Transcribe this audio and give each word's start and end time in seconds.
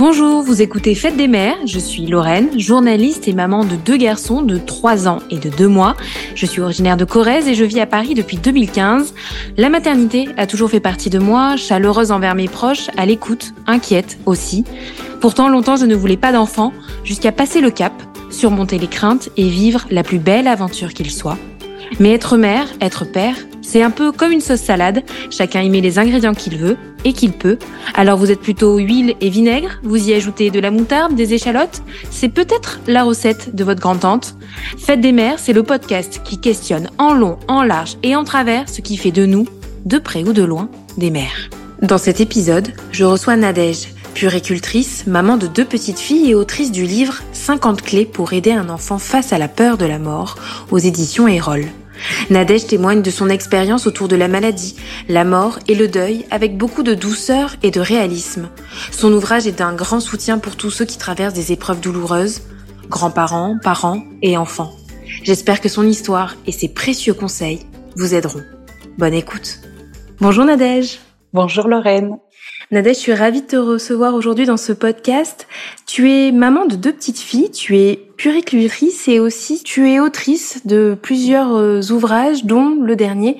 Bonjour, 0.00 0.40
vous 0.42 0.62
écoutez 0.62 0.94
Fête 0.94 1.18
des 1.18 1.28
mères, 1.28 1.58
je 1.66 1.78
suis 1.78 2.06
Lorraine, 2.06 2.58
journaliste 2.58 3.28
et 3.28 3.34
maman 3.34 3.66
de 3.66 3.76
deux 3.76 3.98
garçons 3.98 4.40
de 4.40 4.56
3 4.56 5.08
ans 5.08 5.18
et 5.28 5.36
de 5.36 5.50
2 5.50 5.68
mois. 5.68 5.94
Je 6.34 6.46
suis 6.46 6.62
originaire 6.62 6.96
de 6.96 7.04
Corrèze 7.04 7.46
et 7.46 7.54
je 7.54 7.66
vis 7.66 7.80
à 7.80 7.86
Paris 7.86 8.14
depuis 8.14 8.38
2015. 8.38 9.12
La 9.58 9.68
maternité 9.68 10.30
a 10.38 10.46
toujours 10.46 10.70
fait 10.70 10.80
partie 10.80 11.10
de 11.10 11.18
moi, 11.18 11.58
chaleureuse 11.58 12.12
envers 12.12 12.34
mes 12.34 12.48
proches, 12.48 12.88
à 12.96 13.04
l'écoute, 13.04 13.52
inquiète 13.66 14.18
aussi. 14.24 14.64
Pourtant, 15.20 15.50
longtemps 15.50 15.76
je 15.76 15.84
ne 15.84 15.94
voulais 15.94 16.16
pas 16.16 16.32
d'enfant, 16.32 16.72
jusqu'à 17.04 17.30
passer 17.30 17.60
le 17.60 17.70
cap, 17.70 17.92
surmonter 18.30 18.78
les 18.78 18.88
craintes 18.88 19.28
et 19.36 19.50
vivre 19.50 19.84
la 19.90 20.02
plus 20.02 20.18
belle 20.18 20.48
aventure 20.48 20.94
qu'il 20.94 21.10
soit. 21.10 21.36
Mais 21.98 22.14
être 22.14 22.38
mère, 22.38 22.68
être 22.80 23.04
père, 23.04 23.36
c'est 23.70 23.82
un 23.82 23.90
peu 23.90 24.10
comme 24.10 24.32
une 24.32 24.40
sauce 24.40 24.62
salade, 24.62 25.04
chacun 25.30 25.62
y 25.62 25.70
met 25.70 25.80
les 25.80 26.00
ingrédients 26.00 26.34
qu'il 26.34 26.58
veut 26.58 26.76
et 27.04 27.12
qu'il 27.12 27.30
peut. 27.30 27.56
Alors 27.94 28.18
vous 28.18 28.32
êtes 28.32 28.40
plutôt 28.40 28.78
huile 28.78 29.14
et 29.20 29.30
vinaigre, 29.30 29.78
vous 29.84 30.08
y 30.08 30.12
ajoutez 30.12 30.50
de 30.50 30.58
la 30.58 30.72
moutarde, 30.72 31.14
des 31.14 31.34
échalotes, 31.34 31.80
c'est 32.10 32.30
peut-être 32.30 32.80
la 32.88 33.04
recette 33.04 33.54
de 33.54 33.62
votre 33.62 33.80
grand-tante. 33.80 34.34
Fête 34.76 35.00
des 35.00 35.12
mères, 35.12 35.38
c'est 35.38 35.52
le 35.52 35.62
podcast 35.62 36.20
qui 36.24 36.40
questionne 36.40 36.90
en 36.98 37.14
long, 37.14 37.38
en 37.46 37.62
large 37.62 37.96
et 38.02 38.16
en 38.16 38.24
travers 38.24 38.68
ce 38.68 38.80
qui 38.80 38.96
fait 38.96 39.12
de 39.12 39.24
nous, 39.24 39.46
de 39.84 39.98
près 39.98 40.24
ou 40.24 40.32
de 40.32 40.42
loin, 40.42 40.68
des 40.98 41.10
mères. 41.10 41.48
Dans 41.80 41.98
cet 41.98 42.20
épisode, 42.20 42.72
je 42.90 43.04
reçois 43.04 43.36
Nadège, 43.36 43.86
puricultrice, 44.14 45.06
maman 45.06 45.36
de 45.36 45.46
deux 45.46 45.64
petites 45.64 46.00
filles 46.00 46.30
et 46.30 46.34
autrice 46.34 46.72
du 46.72 46.86
livre 46.86 47.20
50 47.34 47.82
clés 47.82 48.04
pour 48.04 48.32
aider 48.32 48.50
un 48.50 48.68
enfant 48.68 48.98
face 48.98 49.32
à 49.32 49.38
la 49.38 49.46
peur 49.46 49.78
de 49.78 49.86
la 49.86 50.00
mort 50.00 50.34
aux 50.72 50.78
éditions 50.78 51.28
Erol. 51.28 51.66
Nadège 52.30 52.68
témoigne 52.68 53.02
de 53.02 53.10
son 53.10 53.28
expérience 53.28 53.88
autour 53.88 54.06
de 54.06 54.14
la 54.14 54.28
maladie, 54.28 54.76
la 55.08 55.24
mort 55.24 55.58
et 55.66 55.74
le 55.74 55.88
deuil 55.88 56.24
avec 56.30 56.56
beaucoup 56.56 56.84
de 56.84 56.94
douceur 56.94 57.56
et 57.64 57.72
de 57.72 57.80
réalisme. 57.80 58.48
Son 58.92 59.12
ouvrage 59.12 59.48
est 59.48 59.58
d'un 59.58 59.74
grand 59.74 59.98
soutien 59.98 60.38
pour 60.38 60.56
tous 60.56 60.70
ceux 60.70 60.84
qui 60.84 60.96
traversent 60.96 61.34
des 61.34 61.50
épreuves 61.50 61.80
douloureuses, 61.80 62.42
grands-parents, 62.88 63.58
parents 63.62 64.04
et 64.22 64.36
enfants. 64.36 64.72
J'espère 65.24 65.60
que 65.60 65.68
son 65.68 65.86
histoire 65.86 66.36
et 66.46 66.52
ses 66.52 66.68
précieux 66.68 67.14
conseils 67.14 67.66
vous 67.96 68.14
aideront. 68.14 68.42
Bonne 68.96 69.14
écoute. 69.14 69.58
Bonjour 70.20 70.44
Nadège. 70.44 71.00
Bonjour 71.32 71.66
Lorraine. 71.66 72.16
Nadège, 72.72 72.98
je 72.98 73.00
suis 73.00 73.14
ravie 73.14 73.42
de 73.42 73.46
te 73.48 73.56
recevoir 73.56 74.14
aujourd'hui 74.14 74.46
dans 74.46 74.56
ce 74.56 74.72
podcast. 74.72 75.48
Tu 75.86 76.12
es 76.12 76.30
maman 76.30 76.66
de 76.66 76.76
deux 76.76 76.92
petites 76.92 77.18
filles, 77.18 77.50
tu 77.50 77.76
es 77.76 77.96
puricultrice 78.16 79.08
et 79.08 79.18
aussi 79.18 79.64
tu 79.64 79.90
es 79.90 79.98
autrice 79.98 80.64
de 80.68 80.96
plusieurs 81.00 81.56
euh, 81.56 81.80
ouvrages, 81.90 82.44
dont 82.44 82.76
le 82.80 82.94
dernier 82.94 83.38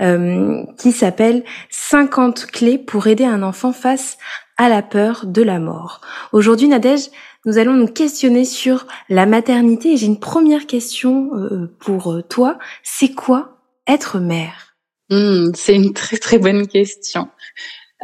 euh, 0.00 0.62
qui 0.78 0.92
s'appelle 0.92 1.44
50 1.68 2.46
clés 2.46 2.78
pour 2.78 3.06
aider 3.06 3.26
un 3.26 3.42
enfant 3.42 3.74
face 3.74 4.16
à 4.56 4.70
la 4.70 4.80
peur 4.80 5.26
de 5.26 5.42
la 5.42 5.58
mort. 5.58 6.00
Aujourd'hui, 6.32 6.68
Nadège, 6.68 7.10
nous 7.44 7.58
allons 7.58 7.74
nous 7.74 7.86
questionner 7.86 8.46
sur 8.46 8.86
la 9.10 9.26
maternité 9.26 9.92
et 9.92 9.96
j'ai 9.98 10.06
une 10.06 10.20
première 10.20 10.66
question 10.66 11.32
euh, 11.34 11.70
pour 11.80 12.22
toi. 12.30 12.58
C'est 12.82 13.12
quoi 13.12 13.58
être 13.86 14.20
mère? 14.20 14.74
Hmm, 15.10 15.50
C'est 15.54 15.74
une 15.74 15.92
très 15.92 16.16
très 16.16 16.38
bonne 16.38 16.66
question. 16.66 17.28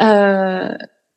Euh, 0.01 0.75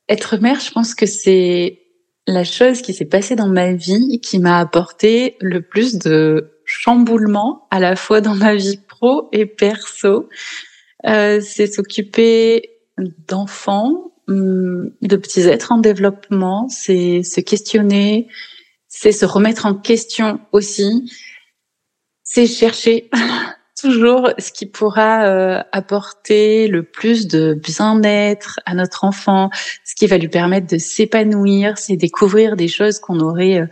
être 0.07 0.37
mère, 0.37 0.59
je 0.59 0.71
pense 0.71 0.95
que 0.95 1.05
c'est 1.05 1.79
la 2.27 2.43
chose 2.43 2.81
qui 2.81 2.93
s'est 2.93 3.05
passée 3.05 3.35
dans 3.35 3.47
ma 3.47 3.73
vie 3.73 4.19
qui 4.21 4.39
m'a 4.39 4.59
apporté 4.59 5.35
le 5.41 5.61
plus 5.61 5.97
de 5.97 6.51
chamboulement 6.65 7.67
à 7.71 7.79
la 7.79 7.95
fois 7.95 8.21
dans 8.21 8.35
ma 8.35 8.55
vie 8.55 8.79
pro 8.87 9.29
et 9.31 9.45
perso. 9.45 10.29
Euh, 11.05 11.41
c'est 11.41 11.67
s'occuper 11.67 12.69
d'enfants, 13.27 14.11
hum, 14.27 14.91
de 15.01 15.15
petits 15.15 15.41
êtres 15.41 15.71
en 15.71 15.77
développement, 15.77 16.67
c'est 16.67 17.23
se 17.23 17.39
questionner, 17.41 18.27
c'est 18.87 19.11
se 19.11 19.25
remettre 19.25 19.65
en 19.65 19.73
question 19.73 20.39
aussi, 20.51 21.11
c'est 22.23 22.47
chercher 22.47 23.09
toujours 23.81 24.29
ce 24.37 24.51
qui 24.51 24.65
pourra 24.65 25.25
euh, 25.25 25.63
apporter 25.71 26.67
le 26.67 26.83
plus 26.83 27.27
de 27.27 27.53
bien-être 27.53 28.59
à 28.65 28.73
notre 28.73 29.03
enfant, 29.03 29.49
ce 29.85 29.95
qui 29.95 30.07
va 30.07 30.17
lui 30.17 30.27
permettre 30.27 30.67
de 30.67 30.77
s'épanouir, 30.77 31.77
c'est 31.77 31.95
découvrir 31.95 32.55
des 32.55 32.67
choses 32.67 32.99
qu'on 32.99 33.15
n'aurait 33.15 33.61
euh, 33.61 33.67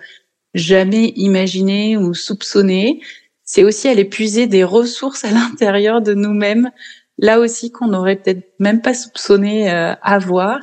jamais 0.53 1.13
imaginées 1.16 1.97
ou 1.97 2.13
soupçonnées. 2.13 3.01
C'est 3.44 3.63
aussi 3.63 3.88
aller 3.88 4.06
puiser 4.06 4.47
des 4.47 4.63
ressources 4.63 5.23
à 5.23 5.31
l'intérieur 5.31 6.01
de 6.01 6.13
nous-mêmes, 6.13 6.72
là 7.18 7.39
aussi 7.39 7.72
qu'on 7.72 7.88
n'aurait 7.88 8.18
peut-être 8.18 8.53
même 8.59 8.81
pas 8.81 8.94
soupçonné 8.94 9.72
euh, 9.72 9.94
avoir. 10.01 10.59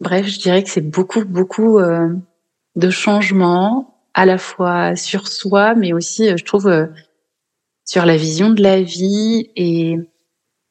Bref, 0.00 0.26
je 0.26 0.38
dirais 0.38 0.62
que 0.62 0.70
c'est 0.70 0.80
beaucoup, 0.80 1.24
beaucoup 1.26 1.78
de 1.78 2.90
changements, 2.90 4.00
à 4.14 4.24
la 4.24 4.38
fois 4.38 4.96
sur 4.96 5.28
soi, 5.28 5.74
mais 5.74 5.92
aussi, 5.92 6.36
je 6.36 6.44
trouve, 6.44 6.88
sur 7.90 8.06
la 8.06 8.16
vision 8.16 8.50
de 8.50 8.62
la 8.62 8.80
vie. 8.80 9.50
Et 9.56 9.96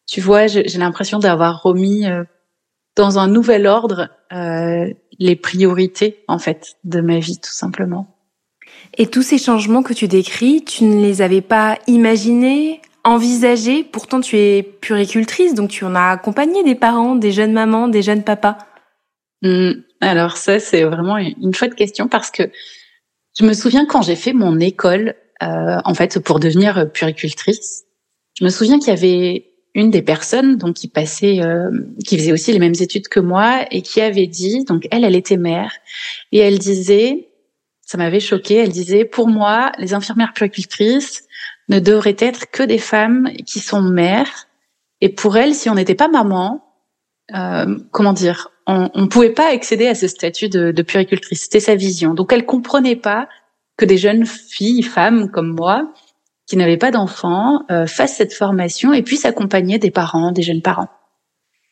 tu 0.08 0.22
vois, 0.22 0.48
j'ai 0.48 0.78
l'impression 0.78 1.20
d'avoir 1.20 1.62
remis 1.62 2.06
euh, 2.06 2.24
dans 2.96 3.20
un 3.20 3.28
nouvel 3.28 3.68
ordre 3.68 4.10
euh, 4.32 4.88
les 5.20 5.36
priorités, 5.36 6.24
en 6.30 6.40
fait, 6.40 6.78
de 6.86 7.02
ma 7.02 7.20
vie, 7.20 7.38
tout 7.38 7.52
simplement. 7.52 8.16
Et 8.98 9.08
tous 9.08 9.22
ces 9.22 9.38
changements 9.38 9.84
que 9.84 9.92
tu 9.92 10.08
décris, 10.08 10.64
tu 10.64 10.86
ne 10.86 11.02
les 11.02 11.22
avais 11.22 11.42
pas 11.42 11.78
imaginés, 11.88 12.82
envisagés? 13.04 13.84
Pourtant, 13.84 14.22
tu 14.22 14.38
es 14.38 14.64
puricultrice, 14.64 15.54
donc 15.54 15.72
tu 15.72 15.84
en 15.84 15.96
as 15.96 16.12
accompagné 16.12 16.64
des 16.64 16.76
parents, 16.76 17.16
des 17.16 17.34
jeunes 17.34 17.52
mamans, 17.52 17.90
des 17.90 18.02
jeunes 18.02 18.24
papas. 18.24 18.58
Mmh. 19.42 19.72
alors 20.02 20.36
ça, 20.36 20.60
c'est 20.60 20.84
vraiment 20.84 21.18
une 21.18 21.54
chouette 21.54 21.76
question 21.76 22.10
parce 22.10 22.30
que 22.30 22.44
je 23.38 23.46
me 23.46 23.54
souviens 23.54 23.86
quand 23.86 24.02
j'ai 24.02 24.18
fait 24.18 24.34
mon 24.34 24.60
école 24.60 25.16
en 25.42 25.94
fait, 25.94 26.20
pour 26.20 26.40
devenir 26.40 26.92
puricultrice. 26.92 27.86
Je 28.38 28.46
me 28.46 28.50
souviens 28.50 28.80
qu'il 28.80 28.90
y 28.90 28.92
avait 28.92 29.50
une 29.76 29.92
des 29.92 30.02
personnes 30.02 30.58
donc 30.58 30.76
qui 30.76 30.88
passait, 30.88 31.42
euh, 31.42 31.70
qui 32.06 32.18
faisait 32.18 32.32
aussi 32.32 32.52
les 32.52 32.60
mêmes 32.60 32.76
études 32.80 33.08
que 33.08 33.20
moi 33.20 33.66
et 33.72 33.82
qui 33.82 34.02
avait 34.02 34.28
dit, 34.28 34.64
donc 34.66 34.88
elle, 34.92 35.04
elle 35.04 35.16
était 35.16 35.38
mère 35.38 35.72
et 36.32 36.40
elle 36.40 36.58
disait, 36.58 37.30
ça 37.82 37.98
m'avait 37.98 38.20
choqué, 38.20 38.56
elle 38.56 38.72
disait, 38.72 39.06
pour 39.06 39.28
moi, 39.28 39.72
les 39.78 39.94
infirmières 39.94 40.34
puricultrices 40.34 41.24
ne 41.70 41.80
devraient 41.80 42.18
être 42.20 42.50
que 42.52 42.64
des 42.64 42.78
femmes 42.78 43.30
qui 43.46 43.60
sont 43.60 43.82
mères. 43.82 44.48
Et 45.02 45.10
pour 45.10 45.38
elle, 45.38 45.54
si 45.56 45.70
on 45.70 45.76
n'était 45.76 45.96
pas 45.96 46.08
maman, 46.08 46.64
euh, 47.36 47.78
comment 47.92 48.14
dire, 48.14 48.52
on 48.68 48.90
ne 48.96 49.08
pouvait 49.08 49.32
pas 49.32 49.52
accéder 49.52 49.88
à 49.88 49.96
ce 49.96 50.08
statut 50.08 50.50
de, 50.50 50.72
de. 50.72 50.86
C'était 51.32 51.60
sa 51.60 51.76
vision. 51.76 52.14
Donc 52.14 52.32
elle 52.32 52.46
comprenait 52.46 52.96
pas 52.96 53.28
que 53.80 53.86
des 53.86 53.98
jeunes 53.98 54.26
filles, 54.26 54.84
femmes 54.84 55.32
comme 55.32 55.56
moi, 55.56 55.92
qui 56.46 56.58
n'avaient 56.58 56.78
pas 56.78 56.92
d'enfants, 56.92 57.64
euh, 57.72 57.88
fassent 57.88 58.18
cette 58.18 58.34
formation 58.34 58.92
et 58.92 59.02
puissent 59.02 59.26
accompagner 59.26 59.80
des 59.80 59.90
parents, 59.90 60.32
des 60.32 60.42
jeunes 60.42 60.62
parents. 60.62 60.90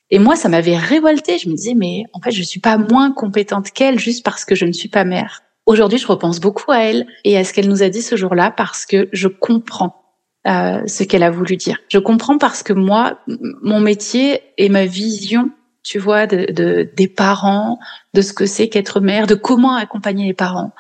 Et 0.10 0.18
moi, 0.18 0.38
ça 0.38 0.48
m'avait 0.48 0.78
révolté. 0.78 1.38
Je 1.38 1.50
me 1.50 1.56
disais, 1.56 1.74
mais 1.74 2.06
en 2.14 2.22
fait, 2.22 2.32
je 2.32 2.42
suis 2.42 2.62
pas 2.62 2.78
moins 2.78 3.12
compétente 3.12 3.72
qu'elle 3.72 4.00
juste 4.00 4.24
parce 4.24 4.46
que 4.46 4.56
je 4.56 4.66
ne 4.66 4.72
suis 4.72 4.88
pas 4.88 5.04
mère. 5.04 5.42
Aujourd'hui, 5.66 6.00
je 6.00 6.08
repense 6.08 6.40
beaucoup 6.40 6.72
à 6.72 6.78
elle 6.78 7.08
et 7.26 7.38
à 7.38 7.44
ce 7.44 7.52
qu'elle 7.52 7.68
nous 7.68 7.84
a 7.84 7.90
dit 7.90 8.02
ce 8.02 8.16
jour-là 8.16 8.52
parce 8.56 8.86
que 8.86 9.10
je 9.12 9.28
comprends 9.28 10.02
euh, 10.48 10.82
ce 10.88 11.04
qu'elle 11.04 11.24
a 11.24 11.30
voulu 11.30 11.58
dire. 11.58 11.80
Je 11.90 12.00
comprends 12.00 12.38
parce 12.38 12.64
que 12.64 12.72
moi, 12.72 13.20
mon 13.62 13.82
métier 13.82 14.40
et 14.58 14.70
ma 14.70 14.86
vision, 14.86 15.50
tu 15.84 16.00
vois, 16.00 16.26
de, 16.26 16.54
de 16.54 16.90
des 16.96 17.10
parents, 17.10 17.80
de 18.14 18.22
ce 18.22 18.32
que 18.32 18.46
c'est 18.46 18.70
qu'être 18.70 19.02
mère, 19.02 19.28
de 19.28 19.36
comment 19.36 19.76
accompagner 19.76 20.26
les 20.26 20.34
parents, 20.34 20.72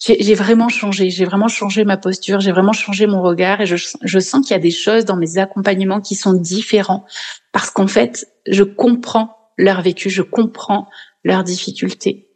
j'ai 0.00 0.34
vraiment 0.34 0.68
changé, 0.70 1.10
j'ai 1.10 1.26
vraiment 1.26 1.48
changé 1.48 1.84
ma 1.84 1.98
posture, 1.98 2.40
j'ai 2.40 2.52
vraiment 2.52 2.72
changé 2.72 3.06
mon 3.06 3.20
regard 3.20 3.60
et 3.60 3.66
je, 3.66 3.76
je 4.02 4.18
sens 4.18 4.46
qu'il 4.46 4.54
y 4.54 4.58
a 4.58 4.62
des 4.62 4.70
choses 4.70 5.04
dans 5.04 5.16
mes 5.16 5.36
accompagnements 5.36 6.00
qui 6.00 6.14
sont 6.14 6.32
différents 6.32 7.04
parce 7.52 7.70
qu'en 7.70 7.86
fait, 7.86 8.26
je 8.46 8.62
comprends 8.62 9.36
leur 9.58 9.82
vécu, 9.82 10.08
je 10.08 10.22
comprends 10.22 10.88
leurs 11.22 11.44
difficultés. 11.44 12.28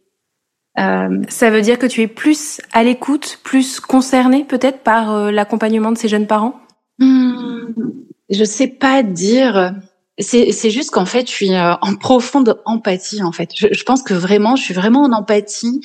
Euh, 0.78 1.22
Ça 1.28 1.50
veut 1.50 1.62
dire 1.62 1.78
que 1.78 1.86
tu 1.86 2.02
es 2.02 2.06
plus 2.06 2.60
à 2.72 2.84
l'écoute, 2.84 3.38
plus 3.42 3.80
concernée 3.80 4.44
peut-être 4.44 4.80
par 4.80 5.12
euh, 5.12 5.30
l'accompagnement 5.30 5.90
de 5.90 5.96
ces 5.96 6.08
jeunes 6.08 6.26
parents? 6.26 6.60
Hmm, 6.98 7.72
Je 8.28 8.44
sais 8.44 8.66
pas 8.68 9.02
dire. 9.02 9.74
C'est 10.18 10.70
juste 10.70 10.90
qu'en 10.90 11.06
fait, 11.06 11.26
je 11.26 11.32
suis 11.32 11.54
euh, 11.54 11.74
en 11.80 11.96
profonde 11.96 12.60
empathie. 12.66 13.22
En 13.22 13.32
fait, 13.32 13.50
je, 13.56 13.68
je 13.72 13.82
pense 13.84 14.02
que 14.02 14.14
vraiment, 14.14 14.54
je 14.54 14.62
suis 14.62 14.74
vraiment 14.74 15.02
en 15.02 15.12
empathie 15.12 15.80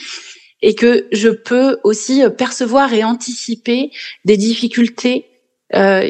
et 0.62 0.76
que 0.76 1.08
je 1.12 1.30
peux 1.30 1.80
aussi 1.84 2.24
euh, 2.24 2.30
percevoir 2.30 2.94
et 2.94 3.04
anticiper 3.04 3.92
des 4.26 4.38
difficultés 4.38 5.26
euh, 5.76 6.10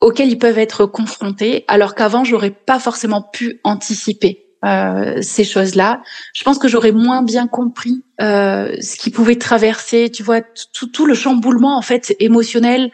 auxquelles 0.00 0.30
ils 0.30 0.38
peuvent 0.38 0.58
être 0.58 0.86
confrontés, 0.86 1.64
alors 1.68 1.94
qu'avant 1.94 2.24
j'aurais 2.24 2.50
pas 2.50 2.78
forcément 2.78 3.22
pu 3.22 3.60
anticiper 3.64 4.46
euh, 4.64 5.20
ces 5.22 5.44
choses-là. 5.44 6.02
Je 6.34 6.42
pense 6.42 6.58
que 6.58 6.68
j'aurais 6.68 6.92
moins 6.92 7.22
bien 7.22 7.46
compris 7.46 8.02
euh, 8.20 8.74
ce 8.80 8.96
qui 8.96 9.10
pouvait 9.10 9.36
traverser, 9.36 10.10
tu 10.10 10.22
vois, 10.22 10.40
tout, 10.40 10.86
tout 10.86 11.06
le 11.06 11.14
chamboulement 11.14 11.76
en 11.76 11.82
fait 11.82 12.16
émotionnel 12.20 12.90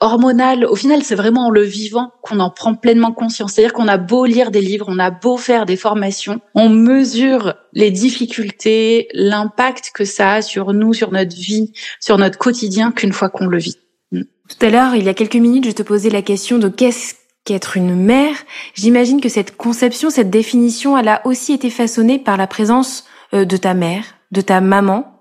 hormonal. 0.00 0.64
Au 0.66 0.76
final, 0.76 1.02
c'est 1.02 1.14
vraiment 1.14 1.46
en 1.46 1.50
le 1.50 1.62
vivant 1.62 2.12
qu'on 2.22 2.40
en 2.40 2.50
prend 2.50 2.74
pleinement 2.74 3.12
conscience. 3.12 3.52
C'est-à-dire 3.52 3.72
qu'on 3.72 3.88
a 3.88 3.96
beau 3.96 4.24
lire 4.26 4.50
des 4.50 4.60
livres, 4.60 4.86
on 4.88 4.98
a 4.98 5.10
beau 5.10 5.36
faire 5.36 5.66
des 5.66 5.76
formations, 5.76 6.40
on 6.54 6.68
mesure 6.68 7.54
les 7.72 7.90
difficultés, 7.90 9.08
l'impact 9.12 9.92
que 9.94 10.04
ça 10.04 10.34
a 10.34 10.42
sur 10.42 10.72
nous, 10.72 10.92
sur 10.92 11.12
notre 11.12 11.34
vie, 11.34 11.72
sur 12.00 12.18
notre 12.18 12.38
quotidien 12.38 12.92
qu'une 12.92 13.12
fois 13.12 13.28
qu'on 13.28 13.46
le 13.46 13.58
vit. 13.58 13.78
Mm. 14.12 14.22
Tout 14.48 14.66
à 14.66 14.70
l'heure, 14.70 14.94
il 14.94 15.04
y 15.04 15.08
a 15.08 15.14
quelques 15.14 15.36
minutes, 15.36 15.66
je 15.66 15.72
te 15.72 15.82
posais 15.82 16.10
la 16.10 16.22
question 16.22 16.58
de 16.58 16.68
qu'est-ce 16.68 17.14
qu'être 17.44 17.76
une 17.76 17.94
mère. 17.94 18.36
J'imagine 18.74 19.20
que 19.20 19.28
cette 19.28 19.56
conception, 19.56 20.10
cette 20.10 20.30
définition, 20.30 20.96
elle 20.96 21.08
a 21.08 21.26
aussi 21.26 21.52
été 21.52 21.70
façonnée 21.70 22.18
par 22.18 22.36
la 22.36 22.46
présence 22.46 23.04
euh, 23.34 23.44
de 23.44 23.56
ta 23.56 23.74
mère, 23.74 24.04
de 24.32 24.40
ta 24.40 24.60
maman, 24.60 25.13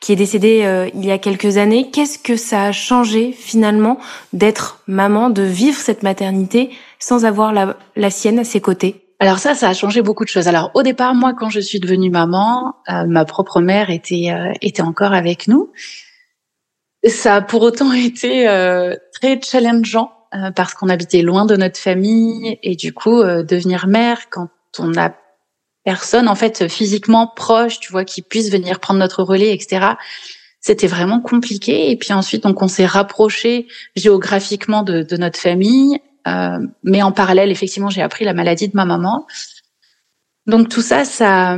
qui 0.00 0.12
est 0.12 0.16
décédée 0.16 0.62
euh, 0.64 0.88
il 0.94 1.04
y 1.04 1.10
a 1.10 1.18
quelques 1.18 1.56
années. 1.56 1.90
Qu'est-ce 1.90 2.18
que 2.18 2.36
ça 2.36 2.64
a 2.64 2.72
changé 2.72 3.32
finalement 3.32 3.98
d'être 4.32 4.82
maman, 4.86 5.30
de 5.30 5.42
vivre 5.42 5.78
cette 5.78 6.02
maternité 6.02 6.70
sans 6.98 7.24
avoir 7.24 7.52
la, 7.52 7.76
la 7.96 8.10
sienne 8.10 8.38
à 8.38 8.44
ses 8.44 8.60
côtés? 8.60 9.02
Alors 9.18 9.38
ça, 9.38 9.54
ça 9.54 9.68
a 9.68 9.74
changé 9.74 10.02
beaucoup 10.02 10.24
de 10.24 10.28
choses. 10.28 10.48
Alors 10.48 10.70
au 10.74 10.82
départ, 10.82 11.14
moi, 11.14 11.32
quand 11.32 11.48
je 11.48 11.60
suis 11.60 11.80
devenue 11.80 12.10
maman, 12.10 12.76
euh, 12.90 13.06
ma 13.06 13.24
propre 13.24 13.60
mère 13.60 13.90
était 13.90 14.30
euh, 14.30 14.52
était 14.60 14.82
encore 14.82 15.12
avec 15.12 15.48
nous. 15.48 15.72
Ça 17.06 17.36
a 17.36 17.40
pour 17.40 17.62
autant 17.62 17.92
été 17.94 18.46
très 19.14 19.40
challengeant 19.40 20.12
parce 20.54 20.74
qu'on 20.74 20.90
habitait 20.90 21.22
loin 21.22 21.46
de 21.46 21.56
notre 21.56 21.78
famille 21.78 22.58
et 22.62 22.76
du 22.76 22.92
coup, 22.92 23.22
devenir 23.22 23.86
mère 23.86 24.28
quand 24.28 24.50
on 24.78 24.94
a 24.98 25.14
personne 25.86 26.26
en 26.26 26.34
fait 26.34 26.66
physiquement 26.66 27.28
proche, 27.28 27.78
tu 27.78 27.92
vois, 27.92 28.04
qui 28.04 28.20
puisse 28.20 28.50
venir 28.50 28.80
prendre 28.80 28.98
notre 28.98 29.22
relais, 29.22 29.54
etc. 29.54 29.92
C'était 30.60 30.88
vraiment 30.88 31.20
compliqué. 31.20 31.92
Et 31.92 31.96
puis 31.96 32.12
ensuite, 32.12 32.42
donc 32.42 32.60
on 32.60 32.66
s'est 32.66 32.86
rapproché 32.86 33.68
géographiquement 33.94 34.82
de, 34.82 35.02
de 35.02 35.16
notre 35.16 35.38
famille, 35.38 36.00
euh, 36.26 36.58
mais 36.82 37.02
en 37.02 37.12
parallèle, 37.12 37.52
effectivement, 37.52 37.88
j'ai 37.88 38.02
appris 38.02 38.24
la 38.24 38.34
maladie 38.34 38.66
de 38.66 38.74
ma 38.74 38.84
maman. 38.84 39.28
Donc 40.46 40.68
tout 40.68 40.82
ça, 40.82 41.04
ça, 41.04 41.56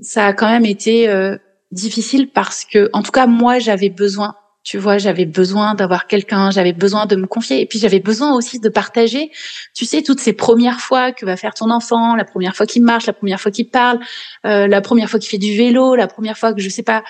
ça 0.00 0.26
a 0.26 0.32
quand 0.34 0.50
même 0.50 0.66
été 0.66 1.08
euh, 1.08 1.38
difficile 1.72 2.30
parce 2.30 2.66
que, 2.66 2.90
en 2.92 3.02
tout 3.02 3.12
cas, 3.12 3.26
moi, 3.26 3.58
j'avais 3.60 3.88
besoin 3.88 4.36
tu 4.70 4.78
vois, 4.78 4.98
j'avais 4.98 5.24
besoin 5.24 5.74
d'avoir 5.74 6.06
quelqu'un, 6.06 6.52
j'avais 6.52 6.72
besoin 6.72 7.06
de 7.06 7.16
me 7.16 7.26
confier, 7.26 7.60
et 7.60 7.66
puis 7.66 7.80
j'avais 7.80 7.98
besoin 7.98 8.36
aussi 8.36 8.60
de 8.60 8.68
partager, 8.68 9.32
tu 9.74 9.84
sais, 9.84 10.00
toutes 10.00 10.20
ces 10.20 10.32
premières 10.32 10.80
fois 10.80 11.10
que 11.10 11.26
va 11.26 11.36
faire 11.36 11.54
ton 11.54 11.70
enfant, 11.70 12.14
la 12.14 12.24
première 12.24 12.54
fois 12.54 12.66
qu'il 12.66 12.84
marche, 12.84 13.06
la 13.06 13.12
première 13.12 13.40
fois 13.40 13.50
qu'il 13.50 13.68
parle, 13.68 13.98
euh, 14.46 14.68
la 14.68 14.80
première 14.80 15.10
fois 15.10 15.18
qu'il 15.18 15.28
fait 15.28 15.38
du 15.38 15.56
vélo, 15.56 15.96
la 15.96 16.06
première 16.06 16.38
fois 16.38 16.54
que 16.54 16.60
je 16.60 16.68
sais 16.68 16.84
pas. 16.84 17.02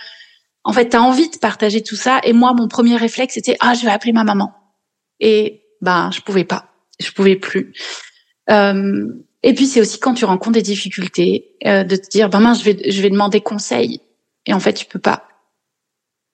En 0.64 0.72
fait, 0.72 0.88
tu 0.88 0.96
as 0.96 1.02
envie 1.02 1.28
de 1.28 1.36
partager 1.36 1.82
tout 1.82 1.96
ça, 1.96 2.22
et 2.24 2.32
moi, 2.32 2.54
mon 2.54 2.66
premier 2.66 2.96
réflexe 2.96 3.34
c'était 3.34 3.58
ah, 3.60 3.74
je 3.74 3.84
vais 3.84 3.92
appeler 3.92 4.14
ma 4.14 4.24
maman, 4.24 4.54
et 5.20 5.60
ben 5.82 6.10
je 6.14 6.22
pouvais 6.22 6.44
pas, 6.44 6.70
je 6.98 7.10
pouvais 7.10 7.36
plus. 7.36 7.74
Euh, 8.48 9.04
et 9.42 9.52
puis 9.52 9.66
c'est 9.66 9.82
aussi 9.82 9.98
quand 10.00 10.14
tu 10.14 10.24
rencontres 10.24 10.52
des 10.52 10.62
difficultés 10.62 11.56
euh, 11.66 11.84
de 11.84 11.96
te 11.96 12.08
dire 12.08 12.30
ben 12.30 12.54
je 12.54 12.64
vais 12.64 12.90
je 12.90 13.02
vais 13.02 13.10
demander 13.10 13.42
conseil, 13.42 14.00
et 14.46 14.54
en 14.54 14.60
fait 14.60 14.72
tu 14.72 14.86
peux 14.86 14.98
pas 14.98 15.24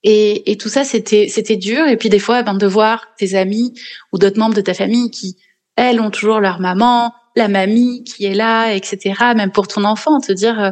et, 0.08 0.52
et 0.52 0.56
tout 0.56 0.68
ça, 0.68 0.84
c'était 0.84 1.26
c'était 1.28 1.56
dur. 1.56 1.84
Et 1.88 1.96
puis 1.96 2.08
des 2.08 2.20
fois, 2.20 2.44
ben, 2.44 2.54
de 2.54 2.66
voir 2.66 3.08
tes 3.18 3.34
amis 3.34 3.74
ou 4.12 4.18
d'autres 4.18 4.38
membres 4.38 4.54
de 4.54 4.60
ta 4.60 4.72
famille 4.72 5.10
qui, 5.10 5.36
elles, 5.74 6.00
ont 6.00 6.10
toujours 6.10 6.38
leur 6.38 6.60
maman, 6.60 7.12
la 7.34 7.48
mamie 7.48 8.04
qui 8.04 8.24
est 8.24 8.34
là, 8.34 8.72
etc. 8.72 9.14
Même 9.34 9.50
pour 9.50 9.66
ton 9.66 9.82
enfant, 9.82 10.20
te 10.20 10.30
dire, 10.30 10.60
euh, 10.60 10.70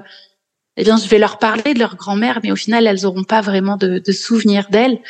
eh 0.77 0.85
bien, 0.85 0.97
je 0.97 1.09
vais 1.09 1.19
leur 1.19 1.39
parler 1.39 1.75
de 1.75 1.81
leur 1.81 1.97
grand-mère, 1.97 2.39
mais 2.45 2.53
au 2.53 2.57
final, 2.57 2.87
elles 2.87 3.03
n'auront 3.03 3.25
pas 3.25 3.41
vraiment 3.41 3.77
de, 3.77 3.99
de 3.99 4.13
souvenirs 4.13 4.69
d'elle. 4.71 5.01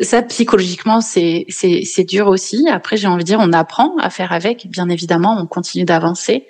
Ça, 0.00 0.22
psychologiquement, 0.22 1.00
c'est 1.00 1.44
c'est 1.50 2.04
dur 2.04 2.28
aussi. 2.28 2.68
Après, 2.68 2.96
j'ai 2.96 3.08
envie 3.08 3.24
de 3.24 3.28
dire, 3.28 3.40
on 3.40 3.52
apprend 3.52 3.96
à 3.98 4.10
faire 4.10 4.32
avec. 4.32 4.68
Bien 4.68 4.88
évidemment, 4.88 5.36
on 5.40 5.46
continue 5.46 5.84
d'avancer, 5.84 6.46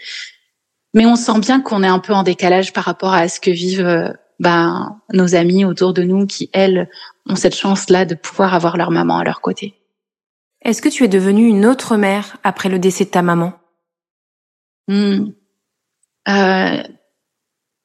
mais 0.93 1.07
on 1.07 1.17
sent 1.17 1.39
bien 1.41 1.63
qu'on 1.63 1.83
est 1.83 1.89
un 1.89 1.99
peu 1.99 2.13
en 2.13 2.25
décalage 2.25 2.75
par 2.75 2.85
rapport 2.85 3.15
à 3.15 3.27
ce 3.29 3.41
que 3.41 3.51
vivent 3.51 3.87
euh, 3.87 4.13
ben, 4.39 5.01
nos 5.13 5.35
amis 5.35 5.65
autour 5.65 5.93
de 5.93 6.03
nous 6.03 6.27
qui, 6.27 6.51
elles, 6.53 6.89
ont 7.27 7.37
cette 7.37 7.55
chance-là 7.55 8.05
de 8.05 8.15
pouvoir 8.15 8.55
avoir 8.55 8.77
leur 8.77 8.91
maman 8.91 9.19
à 9.19 9.25
leur 9.25 9.41
côté. 9.41 9.75
Est-ce 10.63 10.83
que 10.83 10.89
tu 10.89 11.05
es 11.05 11.09
devenue 11.09 11.47
une 11.47 11.67
autre 11.67 11.97
mère 11.97 12.37
après 12.43 12.69
le 12.69 12.79
décès 12.79 13.05
de 13.05 13.11
ta 13.11 13.23
maman? 13.23 13.53
Hmm. 14.89 15.27
euh, 16.29 16.83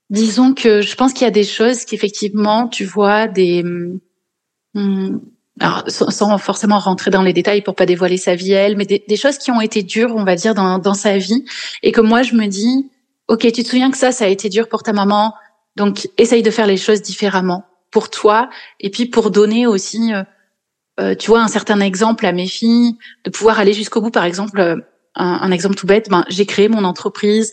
Disons 0.10 0.54
que 0.54 0.82
je 0.82 0.96
pense 0.96 1.12
qu'il 1.12 1.24
y 1.24 1.28
a 1.28 1.32
des 1.32 1.44
choses 1.44 1.86
qu'effectivement, 1.86 2.68
tu 2.68 2.86
vois, 2.86 3.28
des... 3.28 3.64
Hmm, 4.74 5.18
alors, 5.60 5.84
sans 5.88 6.38
forcément 6.38 6.80
rentrer 6.80 7.12
dans 7.12 7.22
les 7.22 7.34
détails 7.34 7.62
pour 7.62 7.76
pas 7.76 7.86
dévoiler 7.86 8.18
sa 8.18 8.36
vie 8.36 8.52
elle, 8.52 8.76
mais 8.76 8.86
des, 8.86 9.04
des 9.08 9.18
choses 9.18 9.38
qui 9.38 9.52
ont 9.52 9.62
été 9.62 9.84
dures, 9.84 10.16
on 10.16 10.24
va 10.24 10.36
dire, 10.36 10.56
dans, 10.56 10.80
dans 10.80 10.94
sa 10.94 11.18
vie, 11.18 11.46
et 11.84 11.92
que 11.92 12.02
moi 12.02 12.24
je 12.24 12.36
me 12.36 12.48
dis, 12.48 12.92
ok, 13.28 13.52
tu 13.52 13.64
te 13.64 13.68
souviens 13.68 13.92
que 13.92 13.98
ça, 13.98 14.12
ça 14.12 14.26
a 14.26 14.28
été 14.28 14.50
dur 14.50 14.68
pour 14.68 14.84
ta 14.84 14.94
maman, 14.94 15.34
donc, 15.76 16.08
essaye 16.18 16.44
de 16.44 16.52
faire 16.52 16.68
les 16.68 16.78
choses 16.78 17.02
différemment 17.02 17.66
pour 17.92 18.10
toi 18.10 18.50
et 18.80 18.90
puis 18.90 19.06
pour 19.06 19.32
donner 19.32 19.68
aussi, 19.68 20.14
euh, 20.14 20.24
euh, 21.00 21.16
tu 21.16 21.30
vois, 21.30 21.42
un 21.42 21.48
certain 21.48 21.80
exemple 21.80 22.26
à 22.26 22.32
mes 22.32 22.48
filles, 22.48 22.98
de 23.24 23.30
pouvoir 23.30 23.60
aller 23.60 23.74
jusqu'au 23.74 24.02
bout. 24.02 24.12
Par 24.12 24.26
exemple, 24.26 24.60
euh, 24.60 24.78
un, 25.16 25.52
exemple 25.52 25.76
tout 25.76 25.88
bête, 25.88 26.10
ben, 26.10 26.26
j'ai 26.28 26.46
créé 26.46 26.68
mon 26.70 26.84
entreprise, 26.86 27.52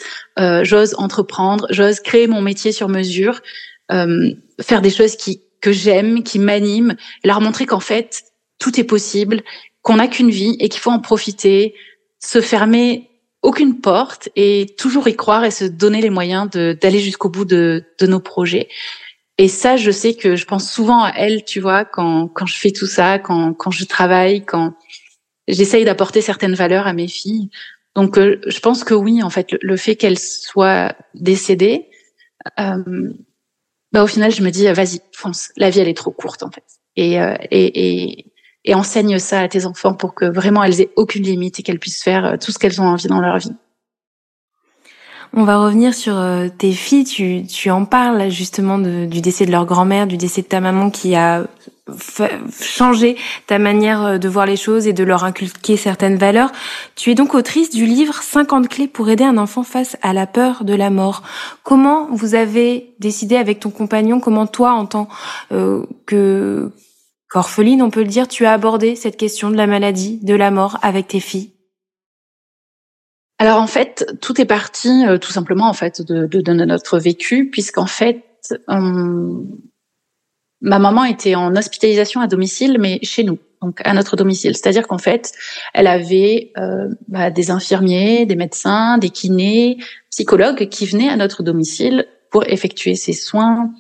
j'ose 0.63 0.95
entreprendre, 0.97 1.67
j'ose 1.69 2.01
créer 2.01 2.27
mon 2.27 2.41
métier 2.41 2.73
sur 2.73 2.89
mesure, 2.89 3.43
faire 3.91 4.81
des 4.81 4.89
choses 4.89 5.17
qui 5.17 5.43
que 5.61 5.73
j'aime, 5.73 6.23
qui 6.23 6.39
m'animent, 6.39 6.97
leur 7.23 7.43
montrer 7.43 7.67
qu'en 7.67 7.81
fait 7.81 8.23
tout 8.59 8.81
est 8.81 8.85
possible, 8.85 9.43
qu'on 9.83 9.97
n'a 9.97 10.09
qu'une 10.09 10.31
vie 10.31 10.57
et 10.59 10.71
qu'il 10.71 10.81
faut 10.81 10.91
en 10.91 11.01
profiter, 11.01 11.75
se 12.19 12.41
fermer 12.41 13.10
aucune 13.43 13.81
porte 13.81 14.29
et 14.37 14.67
toujours 14.77 15.09
y 15.09 15.17
croire 15.17 15.45
et 15.45 15.51
se 15.51 15.65
donner 15.65 16.01
les 16.01 16.11
moyens 16.11 16.51
d'aller 16.51 16.99
jusqu'au 16.99 17.29
bout 17.29 17.45
de, 17.45 17.85
de 17.99 18.07
nos 18.07 18.21
projets. 18.21 18.69
Et 19.39 19.49
ça, 19.49 19.77
je 19.77 19.91
sais 19.91 20.15
que 20.15 20.37
je 20.37 20.45
pense 20.45 20.71
souvent 20.71 21.03
à 21.03 21.13
elle, 21.17 21.45
tu 21.45 21.61
vois, 21.61 21.87
quand, 21.87 22.29
quand 22.29 22.45
je 22.45 22.59
fais 22.59 22.73
tout 22.73 22.87
ça, 22.87 23.19
quand, 23.19 23.55
quand 23.55 23.71
je 23.71 23.85
travaille, 23.85 24.45
quand 24.45 24.75
j'essaye 25.49 25.85
d'apporter 25.85 26.21
certaines 26.21 26.55
valeurs 26.55 26.87
à 26.87 26.93
mes 26.93 27.09
filles. 27.09 27.49
Donc, 27.95 28.19
euh, 28.19 28.41
je 28.47 28.61
pense 28.61 28.85
que 28.85 28.95
oui, 28.95 29.23
en 29.23 29.31
fait, 29.31 29.57
le, 29.63 29.77
fait 29.77 29.97
qu'elle 29.97 30.19
soit 30.19 30.95
décédée, 31.15 31.89
euh, 32.59 33.13
bah, 33.93 34.05
au 34.05 34.07
final, 34.07 34.31
je 34.31 34.43
me 34.43 34.51
dis, 34.51 34.67
vas-y, 34.71 35.01
fonce. 35.13 35.51
La 35.57 35.71
vie, 35.71 35.81
elle 35.81 35.89
est 35.89 35.97
trop 35.97 36.13
courte, 36.13 36.43
en 36.43 36.51
fait. 36.51 36.65
Et, 36.97 37.21
euh, 37.21 37.35
et, 37.51 38.19
et, 38.21 38.30
et 38.65 38.75
enseigne 38.75 39.19
ça 39.19 39.41
à 39.41 39.49
tes 39.49 39.67
enfants 39.67 39.95
pour 39.95 40.15
que 40.15 40.25
vraiment 40.25 40.63
elles 40.63 40.81
aient 40.81 40.91
aucune 40.97 41.23
limite 41.23 41.61
et 41.61 41.63
qu'elles 41.63 41.79
puissent 41.79 42.03
faire 42.03 42.25
euh, 42.25 42.37
tout 42.37 42.53
ce 42.53 42.59
qu'elles 42.59 42.81
ont 42.81 42.87
envie 42.87 43.09
dans 43.09 43.21
leur 43.21 43.39
vie. 43.39 43.53
On 45.33 45.45
va 45.45 45.59
revenir 45.59 45.95
sur 45.95 46.19
euh, 46.19 46.49
tes 46.49 46.73
filles. 46.73 47.05
Tu, 47.05 47.45
tu 47.47 47.71
en 47.71 47.85
parles 47.85 48.31
justement 48.31 48.79
du 48.79 49.21
décès 49.21 49.47
de 49.47 49.53
leur 49.53 49.65
grand-mère, 49.65 50.09
du 50.09 50.17
décès 50.17 50.43
de 50.43 50.49
ta 50.49 50.61
maman 50.61 50.91
qui 50.91 51.15
a 51.15 51.45
changé 52.61 53.17
ta 53.47 53.59
manière 53.59 54.05
euh, 54.05 54.19
de 54.19 54.29
voir 54.29 54.45
les 54.45 54.57
choses 54.57 54.89
et 54.89 54.93
de 54.93 55.05
leur 55.05 55.23
inculquer 55.23 55.77
certaines 55.77 56.17
valeurs. 56.17 56.51
Tu 56.97 57.13
es 57.13 57.15
donc 57.15 57.35
autrice 57.35 57.71
du 57.71 57.87
livre 57.87 58.15
50 58.15 58.69
clés 58.69 58.89
pour 58.89 59.09
aider 59.09 59.25
un 59.25 59.39
enfant 59.39 59.63
face 59.63 59.97
à 60.03 60.13
la 60.13 60.27
peur 60.27 60.65
de 60.65 60.75
la 60.75 60.91
mort. 60.91 61.23
Comment 61.63 62.09
vous 62.11 62.35
avez 62.35 62.93
décidé 62.99 63.37
avec 63.37 63.61
ton 63.61 63.71
compagnon, 63.71 64.19
comment 64.19 64.49
toi 64.49 64.73
en 64.73 64.87
tant 64.87 65.09
que 66.07 66.73
Orpheline, 67.33 67.83
on 67.83 67.91
peut 67.91 68.03
le 68.03 68.09
dire, 68.09 68.27
tu 68.27 68.45
as 68.45 68.53
abordé 68.53 68.97
cette 68.97 69.17
question 69.17 69.51
de 69.51 69.57
la 69.57 69.67
maladie, 69.67 70.19
de 70.23 70.35
la 70.35 70.51
mort 70.51 70.79
avec 70.83 71.09
tes 71.09 71.21
filles? 71.21 71.53
Alors 73.39 73.61
en 73.61 73.67
fait, 73.67 74.19
tout 74.21 74.41
est 74.41 74.47
parti 74.47 75.07
euh, 75.07 75.17
tout 75.17 75.33
simplement 75.33 75.67
en 75.67 75.73
fait 75.73 76.03
de, 76.03 76.27
de, 76.27 76.53
notre 76.53 76.99
vécu, 76.99 77.49
puisqu'en 77.49 77.87
fait, 77.87 78.23
ma 78.69 78.99
maman 80.61 81.05
était 81.05 81.35
en 81.35 81.57
hospitalisation 81.57 82.21
à 82.21 82.27
domicile, 82.27 82.77
mais 82.79 82.99
chez 83.03 83.25
nous, 83.25 83.39
donc 83.63 83.81
à 83.85 83.95
notre 83.95 84.17
domicile. 84.17 84.55
C'est-à-dire 84.55 84.87
qu'en 84.87 84.99
fait, 84.99 85.33
elle 85.73 85.87
avait 85.87 86.53
euh, 86.59 86.89
bah, 87.09 87.31
des 87.31 87.51
infirmiers, 87.51 88.27
des 88.27 88.37
médecins, 88.37 88.99
des 88.99 89.09
kinés, 89.09 89.79
psychologues 90.11 90.69
qui 90.69 90.85
venaient 90.85 91.09
à 91.09 91.17
notre 91.17 91.43
domicile 91.43 92.07
pour 92.31 92.47
effectuer 92.47 92.95
ses 92.95 93.15
soins. 93.15 93.73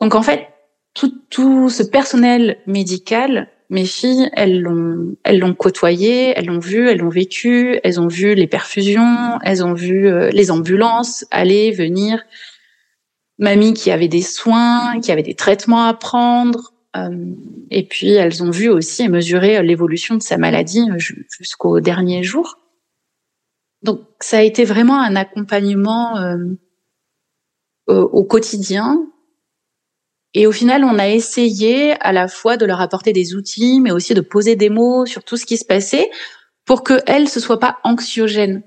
Donc 0.00 0.16
en 0.16 0.22
fait, 0.22 0.48
tout, 0.94 1.22
tout 1.30 1.70
ce 1.70 1.82
personnel 1.82 2.58
médical, 2.66 3.48
mes 3.70 3.86
filles, 3.86 4.28
elles 4.34 4.60
l'ont, 4.60 5.16
elles 5.24 5.38
l'ont 5.38 5.54
côtoyé, 5.54 6.34
elles 6.36 6.46
l'ont 6.46 6.58
vu, 6.58 6.88
elles 6.88 6.98
l'ont 6.98 7.08
vécu, 7.08 7.80
elles 7.82 8.00
ont 8.00 8.06
vu 8.06 8.34
les 8.34 8.46
perfusions, 8.46 9.38
elles 9.42 9.64
ont 9.64 9.72
vu 9.72 10.06
euh, 10.06 10.28
les 10.30 10.50
ambulances 10.50 11.24
aller, 11.30 11.70
venir. 11.70 12.22
Mamie 13.38 13.72
qui 13.72 13.90
avait 13.90 14.08
des 14.08 14.20
soins, 14.20 15.00
qui 15.00 15.10
avait 15.10 15.22
des 15.22 15.34
traitements 15.34 15.86
à 15.86 15.94
prendre. 15.94 16.74
Euh, 16.96 17.32
et 17.70 17.88
puis 17.88 18.10
elles 18.10 18.42
ont 18.42 18.50
vu 18.50 18.68
aussi 18.68 19.04
et 19.04 19.08
mesuré 19.08 19.62
l'évolution 19.62 20.16
de 20.16 20.22
sa 20.22 20.36
maladie 20.36 20.86
euh, 20.90 20.98
jusqu'au 20.98 21.80
dernier 21.80 22.22
jour. 22.22 22.58
Donc 23.80 24.00
ça 24.20 24.38
a 24.38 24.42
été 24.42 24.66
vraiment 24.66 25.00
un 25.00 25.16
accompagnement 25.16 26.22
au 27.88 28.22
quotidien 28.22 29.11
Et 30.34 30.46
au 30.46 30.52
final, 30.52 30.84
on 30.84 30.98
a 30.98 31.08
essayé 31.08 31.94
à 32.00 32.12
la 32.12 32.26
fois 32.26 32.56
de 32.56 32.64
leur 32.64 32.80
apporter 32.80 33.12
des 33.12 33.34
outils, 33.34 33.80
mais 33.80 33.90
aussi 33.90 34.14
de 34.14 34.20
poser 34.20 34.56
des 34.56 34.70
mots 34.70 35.04
sur 35.04 35.24
tout 35.24 35.36
ce 35.36 35.44
qui 35.44 35.58
se 35.58 35.64
passait 35.64 36.10
pour 36.64 36.84
que 36.84 37.00
elles 37.06 37.28
se 37.28 37.40
soient 37.40 37.60
pas 37.60 37.78
anxiogènes 37.84 38.62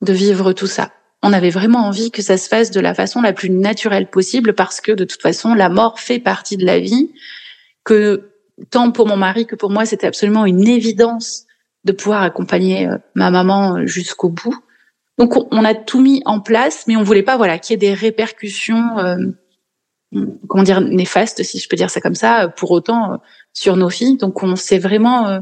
de 0.00 0.12
vivre 0.12 0.52
tout 0.52 0.66
ça. 0.66 0.92
On 1.22 1.32
avait 1.32 1.50
vraiment 1.50 1.80
envie 1.80 2.12
que 2.12 2.22
ça 2.22 2.36
se 2.36 2.48
fasse 2.48 2.70
de 2.70 2.80
la 2.80 2.94
façon 2.94 3.20
la 3.20 3.32
plus 3.32 3.50
naturelle 3.50 4.08
possible 4.08 4.54
parce 4.54 4.80
que 4.80 4.92
de 4.92 5.04
toute 5.04 5.22
façon, 5.22 5.54
la 5.54 5.68
mort 5.68 5.98
fait 5.98 6.20
partie 6.20 6.56
de 6.56 6.64
la 6.64 6.78
vie, 6.78 7.10
que 7.84 8.30
tant 8.70 8.92
pour 8.92 9.08
mon 9.08 9.16
mari 9.16 9.46
que 9.46 9.56
pour 9.56 9.70
moi, 9.70 9.86
c'était 9.86 10.06
absolument 10.06 10.46
une 10.46 10.68
évidence 10.68 11.46
de 11.84 11.92
pouvoir 11.92 12.22
accompagner 12.22 12.86
euh, 12.86 12.98
ma 13.14 13.30
maman 13.30 13.86
jusqu'au 13.86 14.28
bout. 14.28 14.56
Donc 15.18 15.34
on 15.52 15.64
a 15.64 15.74
tout 15.74 16.00
mis 16.00 16.22
en 16.26 16.38
place, 16.38 16.84
mais 16.86 16.96
on 16.96 17.02
voulait 17.02 17.24
pas 17.24 17.36
voilà 17.36 17.58
qu'il 17.58 17.74
y 17.74 17.74
ait 17.74 17.88
des 17.88 17.94
répercussions 17.94 18.98
euh, 18.98 19.16
comment 20.48 20.62
dire 20.62 20.80
néfastes 20.80 21.42
si 21.42 21.58
je 21.58 21.68
peux 21.68 21.76
dire 21.76 21.90
ça 21.90 22.00
comme 22.00 22.14
ça 22.14 22.48
pour 22.48 22.70
autant 22.70 23.12
euh, 23.12 23.16
sur 23.52 23.76
nos 23.76 23.90
filles. 23.90 24.16
Donc 24.16 24.42
on 24.42 24.56
s'est 24.56 24.78
vraiment 24.78 25.28
euh, 25.28 25.40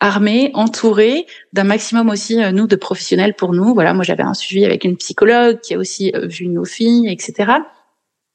armé, 0.00 0.50
entouré 0.54 1.26
d'un 1.52 1.64
maximum 1.64 2.10
aussi 2.10 2.36
nous 2.52 2.66
de 2.66 2.76
professionnels 2.76 3.34
pour 3.34 3.52
nous. 3.52 3.74
Voilà, 3.74 3.94
moi 3.94 4.04
j'avais 4.04 4.22
un 4.22 4.34
suivi 4.34 4.64
avec 4.64 4.84
une 4.84 4.96
psychologue 4.96 5.60
qui 5.60 5.74
a 5.74 5.78
aussi 5.78 6.12
vu 6.24 6.48
nos 6.48 6.64
filles, 6.64 7.08
etc. 7.10 7.52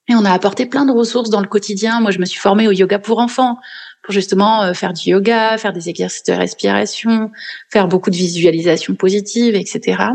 Et 0.10 0.16
on 0.16 0.24
a 0.24 0.32
apporté 0.32 0.66
plein 0.66 0.86
de 0.86 0.94
ressources 0.94 1.30
dans 1.30 1.42
le 1.42 1.48
quotidien. 1.48 2.00
Moi 2.00 2.12
je 2.12 2.20
me 2.20 2.26
suis 2.26 2.40
formée 2.40 2.68
au 2.68 2.72
yoga 2.72 3.00
pour 3.00 3.20
enfants 3.20 3.58
pour 4.04 4.14
justement 4.14 4.74
faire 4.74 4.94
du 4.94 5.10
yoga, 5.10 5.58
faire 5.58 5.74
des 5.74 5.90
exercices 5.90 6.24
de 6.24 6.32
respiration, 6.32 7.30
faire 7.70 7.90
beaucoup 7.90 8.10
de 8.10 8.16
visualisation 8.16 8.96
positive, 8.96 9.54
etc 9.54 10.14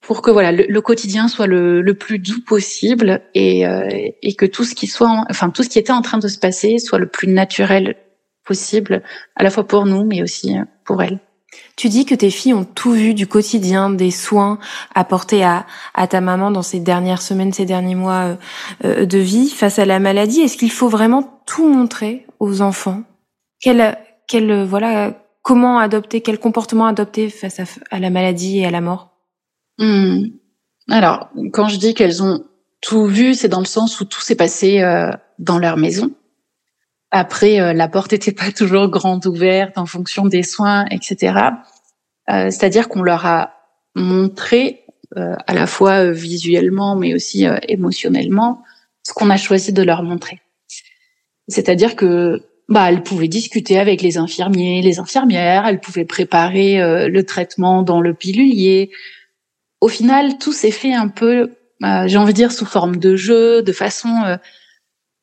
pour 0.00 0.22
que 0.22 0.30
voilà 0.30 0.52
le, 0.52 0.80
quotidien 0.80 1.28
soit 1.28 1.46
le, 1.46 1.82
le, 1.82 1.94
plus 1.94 2.18
doux 2.18 2.40
possible 2.46 3.20
et, 3.34 3.66
euh, 3.66 3.88
et 4.22 4.34
que 4.34 4.46
tout 4.46 4.64
ce 4.64 4.74
qui 4.74 4.86
soit 4.86 5.24
enfin 5.28 5.50
tout 5.50 5.62
ce 5.62 5.68
qui 5.68 5.78
était 5.78 5.92
en 5.92 6.02
train 6.02 6.18
de 6.18 6.28
se 6.28 6.38
passer 6.38 6.78
soit 6.78 6.98
le 6.98 7.06
plus 7.06 7.28
naturel 7.28 7.96
possible 8.44 9.02
à 9.36 9.42
la 9.42 9.50
fois 9.50 9.66
pour 9.66 9.86
nous 9.86 10.04
mais 10.04 10.22
aussi 10.22 10.58
euh, 10.58 10.64
pour 10.84 11.02
elles. 11.02 11.20
Tu 11.76 11.88
dis 11.88 12.04
que 12.04 12.14
tes 12.14 12.30
filles 12.30 12.54
ont 12.54 12.64
tout 12.64 12.92
vu 12.92 13.14
du 13.14 13.26
quotidien, 13.26 13.90
des 13.90 14.10
soins 14.10 14.58
apportés 14.94 15.42
à, 15.42 15.66
à 15.94 16.06
ta 16.06 16.20
maman 16.20 16.50
dans 16.50 16.62
ces 16.62 16.78
dernières 16.78 17.22
semaines, 17.22 17.52
ces 17.52 17.64
derniers 17.64 17.94
mois 17.94 18.38
euh, 18.84 19.04
de 19.04 19.18
vie 19.18 19.50
face 19.50 19.78
à 19.78 19.84
la 19.84 19.98
maladie. 19.98 20.42
Est-ce 20.42 20.56
qu'il 20.56 20.70
faut 20.70 20.88
vraiment 20.88 21.42
tout 21.46 21.68
montrer 21.68 22.26
aux 22.38 22.60
enfants? 22.60 23.02
Quel, 23.60 23.98
quel, 24.28 24.64
voilà, 24.64 25.14
comment 25.42 25.78
adopter, 25.78 26.20
quel 26.20 26.38
comportement 26.38 26.86
adopter 26.86 27.30
face 27.30 27.58
à, 27.58 27.64
à 27.90 27.98
la 27.98 28.10
maladie 28.10 28.60
et 28.60 28.66
à 28.66 28.70
la 28.70 28.80
mort? 28.80 29.10
Hmm. 29.80 30.26
Alors, 30.90 31.30
quand 31.52 31.68
je 31.68 31.78
dis 31.78 31.94
qu'elles 31.94 32.22
ont 32.22 32.44
tout 32.82 33.06
vu, 33.06 33.34
c'est 33.34 33.48
dans 33.48 33.60
le 33.60 33.66
sens 33.66 34.00
où 34.00 34.04
tout 34.04 34.20
s'est 34.20 34.36
passé 34.36 34.80
euh, 34.80 35.10
dans 35.38 35.58
leur 35.58 35.78
maison. 35.78 36.12
Après, 37.10 37.60
euh, 37.60 37.72
la 37.72 37.88
porte 37.88 38.12
n'était 38.12 38.32
pas 38.32 38.52
toujours 38.56 38.88
grande 38.88 39.26
ouverte 39.26 39.78
en 39.78 39.86
fonction 39.86 40.26
des 40.26 40.42
soins, 40.42 40.84
etc. 40.90 41.34
Euh, 42.28 42.50
c'est-à-dire 42.50 42.88
qu'on 42.88 43.02
leur 43.02 43.24
a 43.26 43.54
montré, 43.96 44.84
à 45.16 45.54
la 45.54 45.66
fois 45.66 46.12
visuellement, 46.12 46.94
mais 46.94 47.14
aussi 47.14 47.44
émotionnellement, 47.66 48.62
ce 49.02 49.12
qu'on 49.12 49.28
a 49.28 49.36
choisi 49.36 49.72
de 49.72 49.82
leur 49.82 50.04
montrer. 50.04 50.40
C'est-à-dire 51.48 51.96
que 51.96 52.44
bah, 52.68 52.88
elles 52.88 53.02
pouvaient 53.02 53.26
discuter 53.26 53.80
avec 53.80 54.02
les 54.02 54.18
infirmiers, 54.18 54.82
les 54.82 55.00
infirmières, 55.00 55.66
elles 55.66 55.80
pouvaient 55.80 56.04
préparer 56.04 57.08
le 57.08 57.22
traitement 57.24 57.82
dans 57.82 58.00
le 58.00 58.14
pilulier, 58.14 58.92
au 59.80 59.88
final, 59.88 60.38
tout 60.38 60.52
s'est 60.52 60.70
fait 60.70 60.92
un 60.92 61.08
peu, 61.08 61.50
euh, 61.84 62.06
j'ai 62.06 62.18
envie 62.18 62.32
de 62.32 62.36
dire, 62.36 62.52
sous 62.52 62.66
forme 62.66 62.96
de 62.96 63.16
jeu, 63.16 63.62
de 63.62 63.72
façon 63.72 64.22
euh, 64.26 64.36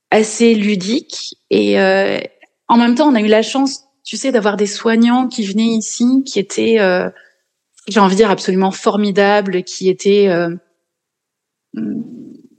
assez 0.10 0.56
ludique. 0.56 1.36
Et 1.50 1.80
euh, 1.80 2.20
en 2.68 2.78
même 2.78 2.96
temps, 2.96 3.08
on 3.08 3.16
a 3.16 3.22
eu 3.22 3.28
la 3.28 3.44
chance, 3.44 3.84
tu 4.04 4.18
sais, 4.18 4.32
d'avoir 4.32 4.58
des 4.58 4.66
soignants 4.66 5.28
qui 5.28 5.46
venaient 5.46 5.64
ici, 5.64 6.24
qui 6.26 6.40
étaient, 6.40 6.78
j'ai 7.88 8.00
envie 8.00 8.16
de 8.16 8.22
dire, 8.22 8.32
absolument 8.32 8.72
formidables, 8.72 9.64
qui 9.64 9.90
étaient 9.90 10.30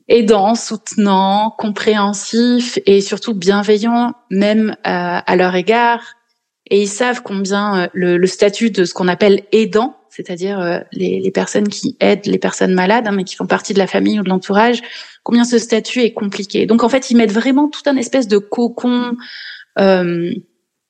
aidants, 0.09 0.55
soutenants, 0.55 1.51
compréhensifs 1.59 2.79
et 2.87 3.01
surtout 3.01 3.35
bienveillants, 3.35 4.15
même 4.31 4.77
à 4.85 5.37
leur 5.37 5.55
égard. 5.55 6.15
Et 6.71 6.83
ils 6.83 6.89
savent 6.89 7.23
combien 7.23 7.89
le, 7.95 8.19
le 8.19 8.27
statut 8.27 8.71
de 8.71 8.85
ce 8.85 8.93
qu'on 8.93 9.09
appelle 9.09 9.43
aidant 9.53 9.98
c'est-à-dire 10.19 10.59
euh, 10.59 10.81
les, 10.91 11.31
personnes 11.31 11.69
qui 11.69 11.97
aident 12.01 12.27
les 12.27 12.39
personnes 12.39 12.75
malades, 12.75 13.07
hein, 13.07 13.13
mais 13.13 13.23
qui 13.23 13.37
font 13.37 13.47
partie 13.47 13.73
de 13.73 13.79
la 13.79 13.87
famille 13.87 14.19
ou 14.19 14.25
de 14.25 14.29
l'entourage, 14.29 14.81
combien 15.23 15.45
ce 15.45 15.59
statut 15.59 16.01
est 16.01 16.13
compliqué. 16.13 16.67
Donc 16.67 16.83
en 16.83 16.89
fait, 16.89 17.13
ils 17.13 17.17
mettent 17.17 17.33
vraiment 17.33 17.69
tout 17.69 17.83
un 17.87 17.97
espèce 17.97 18.27
de 18.27 18.39
cocon 18.39 19.17
euh, 19.79 20.35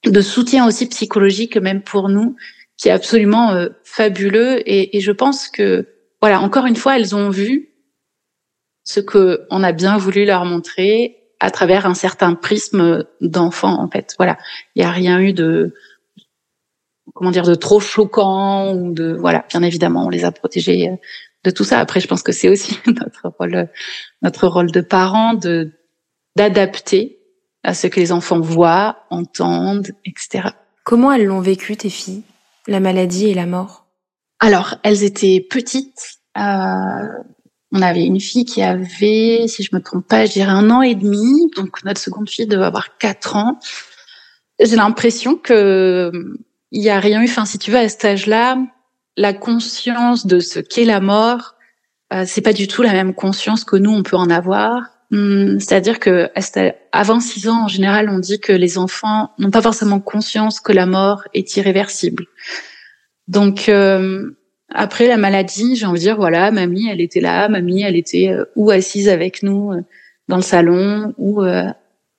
de 0.06 0.20
soutien 0.22 0.66
aussi 0.66 0.88
psychologique, 0.88 1.58
même 1.58 1.82
pour 1.82 2.08
nous, 2.08 2.36
qui 2.78 2.88
est 2.88 2.92
absolument 2.92 3.52
euh, 3.52 3.68
fabuleux. 3.84 4.66
Et, 4.66 4.96
et, 4.96 5.00
je 5.00 5.12
pense 5.12 5.48
que, 5.48 5.86
voilà, 6.22 6.40
encore 6.40 6.64
une 6.64 6.76
fois, 6.76 6.96
elles 6.96 7.14
ont 7.14 7.28
vu 7.28 7.68
ce 8.84 9.00
que 9.00 9.46
on 9.50 9.62
a 9.62 9.72
bien 9.72 9.98
voulu 9.98 10.24
leur 10.24 10.46
montrer 10.46 11.18
à 11.38 11.50
travers 11.50 11.84
un 11.84 11.94
certain 11.94 12.34
prisme 12.34 13.04
d'enfant, 13.20 13.78
en 13.78 13.90
fait. 13.90 14.14
Voilà, 14.16 14.38
il 14.74 14.80
n'y 14.80 14.88
a 14.88 14.90
rien 14.90 15.20
eu 15.20 15.34
de 15.34 15.74
comment 17.14 17.30
dire 17.30 17.44
de 17.44 17.54
trop 17.54 17.80
choquant 17.80 18.74
ou 18.74 18.92
de 18.92 19.16
voilà 19.18 19.44
bien 19.48 19.62
évidemment 19.62 20.06
on 20.06 20.08
les 20.08 20.24
a 20.24 20.32
protégés 20.32 20.90
euh, 20.90 20.96
de 21.44 21.50
tout 21.50 21.64
ça. 21.64 21.78
Après 21.78 22.00
je 22.00 22.08
pense 22.08 22.22
que 22.22 22.32
c'est 22.32 22.48
aussi 22.48 22.78
notre 22.86 23.34
rôle 23.38 23.68
notre 24.22 24.46
rôle 24.48 24.70
de 24.70 24.80
parents 24.80 25.34
de 25.34 25.72
d'adapter 26.36 27.18
à 27.64 27.74
ce 27.74 27.86
que 27.86 28.00
les 28.00 28.12
enfants 28.12 28.40
voient 28.40 29.04
entendent 29.10 29.90
etc 30.04 30.50
comment 30.84 31.12
elles 31.12 31.24
l'ont 31.24 31.40
vécu 31.40 31.76
tes 31.76 31.90
filles 31.90 32.22
la 32.68 32.80
maladie 32.80 33.28
et 33.28 33.34
la 33.34 33.46
mort? 33.46 33.86
Alors 34.40 34.76
elles 34.84 35.02
étaient 35.02 35.44
petites 35.48 36.18
euh, 36.36 37.06
on 37.72 37.82
avait 37.82 38.04
une 38.04 38.20
fille 38.20 38.44
qui 38.44 38.62
avait 38.62 39.46
si 39.48 39.62
je 39.62 39.74
me 39.74 39.80
trompe 39.80 40.06
pas 40.06 40.26
je 40.26 40.32
dirais 40.32 40.52
un 40.52 40.70
an 40.70 40.82
et 40.82 40.94
demi 40.94 41.50
donc 41.56 41.82
notre 41.84 42.00
seconde 42.00 42.28
fille 42.28 42.46
devait 42.46 42.66
avoir 42.66 42.96
quatre 42.98 43.36
ans. 43.36 43.58
J'ai 44.60 44.76
l'impression 44.76 45.36
que 45.36 46.12
il 46.70 46.82
y 46.82 46.90
a 46.90 47.00
rien 47.00 47.22
eu. 47.22 47.24
Enfin, 47.24 47.44
si 47.44 47.58
tu 47.58 47.70
veux, 47.70 47.78
à 47.78 47.88
cet 47.88 48.04
âge-là, 48.04 48.58
la 49.16 49.32
conscience 49.32 50.26
de 50.26 50.40
ce 50.40 50.60
qu'est 50.60 50.84
la 50.84 51.00
mort, 51.00 51.54
euh, 52.12 52.24
c'est 52.26 52.40
pas 52.40 52.52
du 52.52 52.68
tout 52.68 52.82
la 52.82 52.92
même 52.92 53.14
conscience 53.14 53.64
que 53.64 53.76
nous 53.76 53.90
on 53.90 54.02
peut 54.02 54.16
en 54.16 54.30
avoir. 54.30 54.82
Hum, 55.10 55.58
c'est-à-dire 55.58 56.00
que 56.00 56.30
avant 56.92 57.20
six 57.20 57.48
ans, 57.48 57.64
en 57.64 57.68
général, 57.68 58.10
on 58.10 58.18
dit 58.18 58.40
que 58.40 58.52
les 58.52 58.76
enfants 58.76 59.30
n'ont 59.38 59.50
pas 59.50 59.62
forcément 59.62 60.00
conscience 60.00 60.60
que 60.60 60.72
la 60.72 60.86
mort 60.86 61.22
est 61.32 61.56
irréversible. 61.56 62.26
Donc 63.26 63.68
euh, 63.68 64.30
après 64.70 65.08
la 65.08 65.16
maladie, 65.16 65.76
j'ai 65.76 65.86
envie 65.86 65.98
de 65.98 66.04
dire 66.04 66.16
voilà, 66.16 66.50
mamie, 66.50 66.88
elle 66.90 67.00
était 67.00 67.20
là, 67.20 67.48
mamie, 67.48 67.82
elle 67.82 67.96
était 67.96 68.28
euh, 68.28 68.44
ou 68.54 68.70
assise 68.70 69.08
avec 69.08 69.42
nous 69.42 69.72
euh, 69.72 69.80
dans 70.28 70.36
le 70.36 70.42
salon 70.42 71.14
ou 71.16 71.42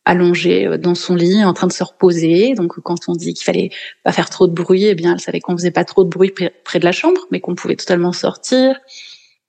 allongée 0.10 0.66
euh, 0.66 0.78
dans 0.78 0.96
son 0.96 1.16
lit 1.16 1.44
en 1.46 1.54
train 1.54 1.68
de 1.68 1.74
se 1.74 1.84
reposer. 1.84 2.56
Donc 2.56 2.80
quand 2.82 3.08
on 3.08 3.14
dit 3.14 3.34
qu'il 3.34 3.46
fallait 3.46 3.70
pas 4.04 4.12
faire 4.12 4.30
trop 4.30 4.48
de 4.48 4.54
bruit, 4.54 4.86
eh 4.86 4.96
bien 4.96 5.14
elle 5.14 5.20
savait 5.20 5.40
qu'on 5.40 5.56
faisait 5.56 5.72
pas 5.72 5.86
trop 5.86 6.04
de 6.04 6.10
bruit 6.10 6.34
près 6.64 6.80
de 6.80 6.86
la 6.86 6.92
chambre, 6.92 7.22
mais 7.32 7.40
qu'on 7.40 7.56
pouvait 7.56 7.76
totalement 7.76 8.12
sortir. 8.12 8.76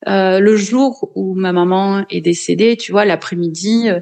Euh, 0.09 0.39
le 0.39 0.57
jour 0.57 1.11
où 1.15 1.35
ma 1.35 1.53
maman 1.53 2.05
est 2.11 2.21
décédée, 2.21 2.77
tu 2.77 2.93
vois, 2.93 3.05
l'après-midi, 3.05 3.89
euh, 3.89 4.01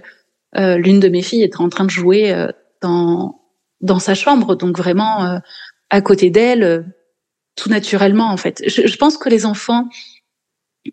euh 0.56 0.76
l'une 0.78 1.00
de 1.00 1.08
mes 1.08 1.22
filles 1.22 1.42
était 1.42 1.60
en 1.60 1.68
train 1.68 1.84
de 1.84 1.90
jouer 1.90 2.32
euh, 2.32 2.48
dans 2.82 3.40
dans 3.80 3.98
sa 4.00 4.14
chambre, 4.14 4.56
donc 4.56 4.76
vraiment 4.76 5.40
à 5.90 6.00
côté 6.00 6.30
d'elle, 6.30 6.92
tout 7.54 7.68
naturellement 7.68 8.28
en 8.28 8.36
fait. 8.36 8.60
Je, 8.66 8.88
je, 8.88 8.96
pense 8.96 9.16
que 9.16 9.28
les 9.28 9.46
enfants, 9.46 9.88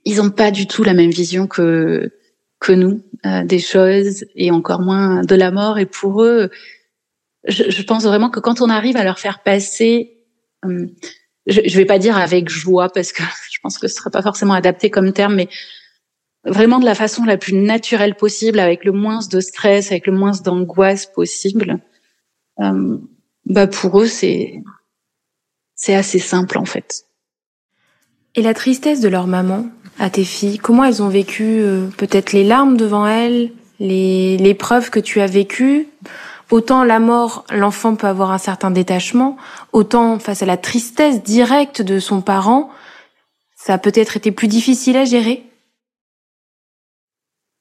ils 0.03 0.21
ont 0.21 0.29
pas 0.29 0.51
du 0.51 0.67
tout 0.67 0.83
la 0.83 0.93
même 0.93 1.09
vision 1.09 1.47
que 1.47 2.11
que 2.65 2.71
nous 2.71 3.03
euh, 3.25 3.43
des 3.43 3.59
choses 3.59 4.25
et 4.35 4.49
encore 4.49 4.81
moins 4.81 5.21
de 5.21 5.35
la 5.35 5.51
mort. 5.51 5.77
Et 5.77 5.85
pour 5.85 6.23
eux, 6.23 6.49
je, 7.47 7.69
je, 7.69 7.83
pense 7.83 8.03
vraiment 8.03 8.31
que 8.31 8.39
quand 8.39 8.59
on 8.59 8.69
arrive 8.69 8.97
à 8.97 9.03
leur 9.03 9.19
faire 9.19 9.43
passer, 9.43 10.17
euh, 10.65 10.87
je, 11.45 11.61
je 11.63 11.77
vais 11.77 11.85
pas 11.85 11.99
dire 11.99 12.17
avec 12.17 12.49
joie 12.49 12.89
parce 12.89 13.13
que 13.13 13.21
je 13.51 13.59
pense 13.61 13.77
que 13.77 13.87
ce 13.87 13.95
serait 13.95 14.09
pas 14.09 14.23
forcément 14.23 14.55
adapté 14.55 14.89
comme 14.89 15.13
terme, 15.13 15.35
mais 15.35 15.47
vraiment 16.43 16.79
de 16.79 16.85
la 16.85 16.95
façon 16.95 17.23
la 17.23 17.37
plus 17.37 17.53
naturelle 17.53 18.15
possible, 18.15 18.59
avec 18.59 18.83
le 18.83 18.91
moins 18.91 19.19
de 19.31 19.39
stress, 19.39 19.91
avec 19.91 20.07
le 20.07 20.13
moins 20.13 20.33
d'angoisse 20.43 21.05
possible. 21.05 21.79
Euh, 22.61 22.97
bah 23.45 23.67
pour 23.67 24.01
eux, 24.01 24.07
c'est 24.07 24.63
c'est 25.75 25.93
assez 25.93 26.19
simple 26.19 26.57
en 26.57 26.65
fait. 26.65 27.05
Et 28.33 28.41
la 28.41 28.55
tristesse 28.55 29.01
de 29.01 29.07
leur 29.07 29.27
maman, 29.27 29.69
à 29.99 30.09
tes 30.09 30.23
filles 30.23 30.57
Comment 30.57 30.83
elles 30.83 31.01
ont 31.01 31.09
vécu 31.09 31.43
euh, 31.43 31.87
peut-être 31.97 32.33
les 32.33 32.43
larmes 32.43 32.77
devant 32.77 33.07
elles, 33.07 33.51
les 33.79 34.37
l'épreuve 34.37 34.89
que 34.89 34.99
tu 34.99 35.21
as 35.21 35.27
vécue 35.27 35.87
Autant 36.51 36.83
la 36.83 36.99
mort, 36.99 37.43
l'enfant 37.49 37.95
peut 37.95 38.07
avoir 38.07 38.31
un 38.31 38.37
certain 38.37 38.69
détachement, 38.69 39.35
autant 39.73 40.19
face 40.19 40.43
à 40.43 40.45
la 40.45 40.57
tristesse 40.57 41.23
directe 41.23 41.81
de 41.81 41.99
son 41.99 42.21
parent, 42.21 42.69
ça 43.55 43.73
a 43.73 43.77
peut-être 43.79 44.15
été 44.15 44.31
plus 44.31 44.47
difficile 44.47 44.95
à 44.95 45.05
gérer 45.05 45.43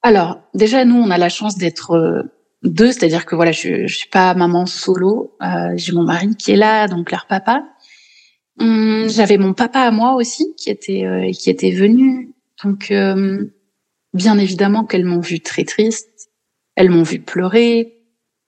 Alors, 0.03 0.41
déjà, 0.53 0.85
nous, 0.85 0.97
on 0.97 1.11
a 1.11 1.17
la 1.17 1.31
chance 1.31 1.57
d'être 1.57 1.93
euh, 1.93 2.23
deux, 2.63 2.93
c'est-à-dire 2.93 3.25
que 3.25 3.35
voilà, 3.35 3.53
je, 3.53 3.87
je 3.87 3.97
suis 3.97 4.11
pas 4.11 4.35
maman 4.35 4.67
solo. 4.67 5.35
Euh, 5.43 5.73
j'ai 5.77 5.93
mon 5.93 6.03
mari 6.03 6.37
qui 6.37 6.53
est 6.53 6.57
là, 6.57 6.87
donc 6.87 7.11
leur 7.11 7.25
papa. 7.25 7.65
Hum, 8.59 9.09
j'avais 9.09 9.37
mon 9.37 9.53
papa 9.53 9.81
à 9.81 9.91
moi 9.91 10.15
aussi 10.15 10.55
qui 10.57 10.71
était 10.71 11.05
euh, 11.05 11.31
qui 11.33 11.51
était 11.51 11.73
venu. 11.73 12.35
Donc, 12.63 12.91
euh, 12.91 13.45
bien 14.13 14.39
évidemment 14.39 14.85
qu'elles 14.85 15.05
m'ont 15.05 15.21
vu 15.21 15.41
très 15.41 15.65
triste, 15.65 16.31
elles 16.77 16.91
m'ont 16.91 17.03
vu 17.03 17.21
pleurer, 17.21 17.99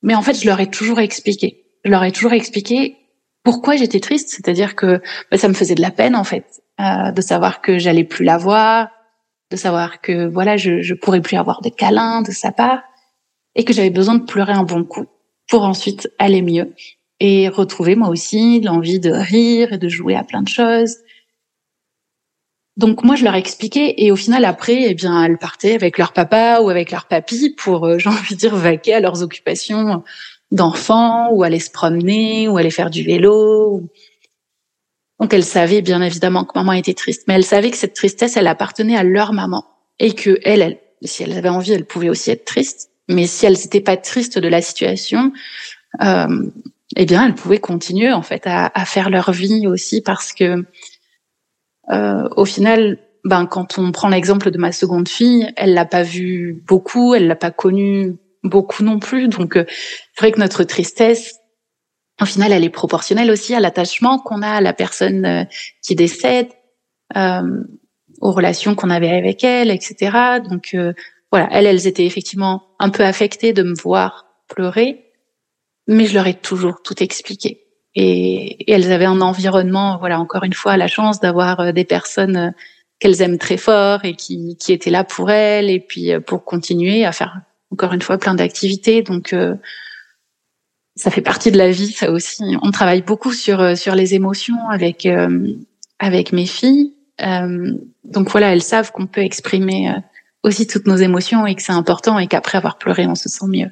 mais 0.02 0.14
en 0.14 0.22
fait, 0.22 0.34
je 0.34 0.46
leur 0.46 0.60
ai 0.60 0.70
toujours 0.70 1.00
expliqué. 1.00 1.64
Je 1.84 1.90
leur 1.90 2.04
ai 2.04 2.12
toujours 2.12 2.32
expliqué 2.32 2.96
pourquoi 3.42 3.76
j'étais 3.76 4.00
triste, 4.00 4.28
c'est-à-dire 4.30 4.74
que 4.76 5.00
bah, 5.30 5.38
ça 5.38 5.48
me 5.48 5.54
faisait 5.54 5.74
de 5.74 5.82
la 5.82 5.90
peine 5.90 6.16
en 6.16 6.24
fait 6.24 6.62
euh, 6.80 7.12
de 7.12 7.20
savoir 7.20 7.60
que 7.60 7.78
j'allais 7.78 8.04
plus 8.04 8.24
la 8.24 8.38
voir, 8.38 8.88
de 9.50 9.56
savoir 9.56 10.00
que 10.00 10.26
voilà, 10.26 10.56
je, 10.56 10.82
je 10.82 10.94
pourrais 10.94 11.20
plus 11.20 11.36
avoir 11.36 11.62
de 11.62 11.68
câlins 11.68 12.22
de 12.22 12.32
sa 12.32 12.52
part 12.52 12.82
et 13.54 13.64
que 13.64 13.72
j'avais 13.72 13.90
besoin 13.90 14.16
de 14.16 14.24
pleurer 14.24 14.52
un 14.52 14.64
bon 14.64 14.84
coup 14.84 15.06
pour 15.48 15.62
ensuite 15.62 16.10
aller 16.18 16.42
mieux 16.42 16.74
et 17.20 17.48
retrouver 17.48 17.96
moi 17.96 18.08
aussi 18.08 18.60
l'envie 18.60 19.00
de 19.00 19.10
rire 19.10 19.72
et 19.72 19.78
de 19.78 19.88
jouer 19.88 20.14
à 20.14 20.24
plein 20.24 20.42
de 20.42 20.48
choses. 20.48 20.96
Donc 22.76 23.04
moi 23.04 23.16
je 23.16 23.24
leur 23.24 23.34
ai 23.34 23.38
expliqué 23.38 24.04
et 24.04 24.12
au 24.12 24.16
final 24.16 24.44
après 24.44 24.90
eh 24.90 24.94
bien 24.94 25.24
elles 25.24 25.38
partaient 25.38 25.74
avec 25.74 25.96
leur 25.96 26.12
papa 26.12 26.60
ou 26.60 26.68
avec 26.68 26.90
leur 26.90 27.06
papy 27.06 27.54
pour 27.56 27.86
euh, 27.86 27.98
j'ai 27.98 28.10
envie 28.10 28.34
de 28.34 28.38
dire 28.38 28.54
vaquer 28.54 28.94
à 28.94 29.00
leurs 29.00 29.22
occupations 29.22 30.04
d'enfants 30.50 31.30
ou 31.32 31.42
aller 31.42 31.58
se 31.58 31.70
promener 31.70 32.48
ou 32.48 32.56
aller 32.58 32.70
faire 32.70 32.90
du 32.90 33.02
vélo. 33.02 33.82
Donc 35.18 35.32
elles 35.32 35.44
savaient 35.44 35.80
bien 35.80 36.02
évidemment 36.02 36.44
que 36.44 36.52
maman 36.54 36.72
était 36.72 36.92
triste, 36.92 37.24
mais 37.26 37.34
elles 37.34 37.44
savaient 37.44 37.70
que 37.70 37.78
cette 37.78 37.94
tristesse 37.94 38.36
elle 38.36 38.46
appartenait 38.46 38.96
à 38.96 39.02
leur 39.02 39.32
maman 39.32 39.64
et 39.98 40.12
que 40.12 40.38
elles 40.44 40.78
si 41.02 41.22
elles 41.22 41.36
avaient 41.36 41.48
envie 41.48 41.72
elles 41.72 41.86
pouvaient 41.86 42.10
aussi 42.10 42.30
être 42.30 42.44
tristes, 42.44 42.90
mais 43.08 43.26
si 43.26 43.46
elles 43.46 43.54
n'étaient 43.54 43.80
pas 43.80 43.96
tristes 43.96 44.38
de 44.38 44.48
la 44.48 44.60
situation, 44.60 45.32
euh, 46.02 46.50
eh 46.94 47.06
bien 47.06 47.26
elles 47.26 47.34
pouvaient 47.34 47.58
continuer 47.58 48.12
en 48.12 48.22
fait 48.22 48.46
à, 48.46 48.70
à 48.74 48.84
faire 48.84 49.10
leur 49.10 49.32
vie 49.32 49.66
aussi 49.66 50.02
parce 50.02 50.32
que 50.32 50.64
euh, 51.90 52.28
au 52.36 52.44
final, 52.44 52.98
ben 53.24 53.46
quand 53.46 53.78
on 53.78 53.92
prend 53.92 54.08
l'exemple 54.08 54.50
de 54.50 54.58
ma 54.58 54.72
seconde 54.72 55.08
fille, 55.08 55.52
elle 55.56 55.74
l'a 55.74 55.84
pas 55.84 56.02
vu 56.02 56.62
beaucoup, 56.66 57.14
elle 57.14 57.26
l'a 57.26 57.36
pas 57.36 57.50
connu 57.50 58.16
beaucoup 58.42 58.82
non 58.82 58.98
plus. 58.98 59.28
Donc 59.28 59.56
euh, 59.56 59.64
c'est 59.68 60.20
vrai 60.20 60.32
que 60.32 60.40
notre 60.40 60.64
tristesse, 60.64 61.36
au 62.20 62.24
final, 62.24 62.52
elle 62.52 62.64
est 62.64 62.70
proportionnelle 62.70 63.30
aussi 63.30 63.54
à 63.54 63.60
l'attachement 63.60 64.18
qu'on 64.18 64.42
a 64.42 64.50
à 64.50 64.60
la 64.60 64.72
personne 64.72 65.24
euh, 65.24 65.44
qui 65.82 65.94
décède, 65.94 66.48
euh, 67.16 67.62
aux 68.20 68.32
relations 68.32 68.74
qu'on 68.74 68.90
avait 68.90 69.10
avec 69.10 69.44
elle, 69.44 69.70
etc. 69.70 70.40
Donc 70.48 70.70
euh, 70.74 70.92
voilà, 71.30 71.48
elles, 71.52 71.66
elles 71.66 71.86
étaient 71.86 72.06
effectivement 72.06 72.62
un 72.78 72.90
peu 72.90 73.04
affectées 73.04 73.52
de 73.52 73.62
me 73.62 73.74
voir 73.74 74.26
pleurer, 74.48 75.05
mais 75.86 76.06
je 76.06 76.14
leur 76.14 76.26
ai 76.26 76.34
toujours 76.34 76.82
tout 76.82 77.02
expliqué 77.02 77.66
et, 77.96 78.70
elles 78.70 78.92
avaient 78.92 79.06
un 79.06 79.20
environnement, 79.20 79.96
voilà, 79.98 80.20
encore 80.20 80.44
une 80.44 80.52
fois, 80.52 80.76
la 80.76 80.86
chance 80.86 81.18
d'avoir 81.18 81.60
euh, 81.60 81.72
des 81.72 81.84
personnes 81.84 82.36
euh, 82.36 82.50
qu'elles 83.00 83.22
aiment 83.22 83.38
très 83.38 83.56
fort 83.56 84.04
et 84.04 84.14
qui, 84.14 84.56
qui 84.58 84.72
étaient 84.72 84.90
là 84.90 85.02
pour 85.02 85.30
elles 85.30 85.70
et 85.70 85.80
puis 85.80 86.12
euh, 86.12 86.20
pour 86.20 86.44
continuer 86.44 87.04
à 87.04 87.12
faire 87.12 87.40
encore 87.72 87.92
une 87.92 88.02
fois 88.02 88.18
plein 88.18 88.34
d'activités. 88.34 89.02
Donc 89.02 89.34
ça 90.94 91.10
fait 91.10 91.20
partie 91.20 91.50
de 91.50 91.58
la 91.58 91.70
vie, 91.70 91.90
ça 91.90 92.10
aussi. 92.10 92.56
On 92.62 92.70
travaille 92.70 93.02
beaucoup 93.02 93.32
sur 93.32 93.76
sur 93.76 93.94
les 93.94 94.14
émotions 94.14 94.68
avec 94.70 95.06
avec 95.98 96.32
mes 96.32 96.46
filles. 96.46 96.94
donc 97.18 98.30
voilà, 98.30 98.52
elles 98.52 98.62
savent 98.62 98.92
qu'on 98.92 99.06
peut 99.06 99.20
exprimer 99.20 99.92
aussi 100.44 100.66
toutes 100.66 100.86
nos 100.86 100.96
émotions 100.96 101.44
et 101.44 101.56
que 101.56 101.62
c'est 101.62 101.72
important 101.72 102.18
et 102.18 102.28
qu'après 102.28 102.56
avoir 102.56 102.78
pleuré, 102.78 103.06
on 103.06 103.16
se 103.16 103.28
sent 103.28 103.46
mieux. 103.48 103.70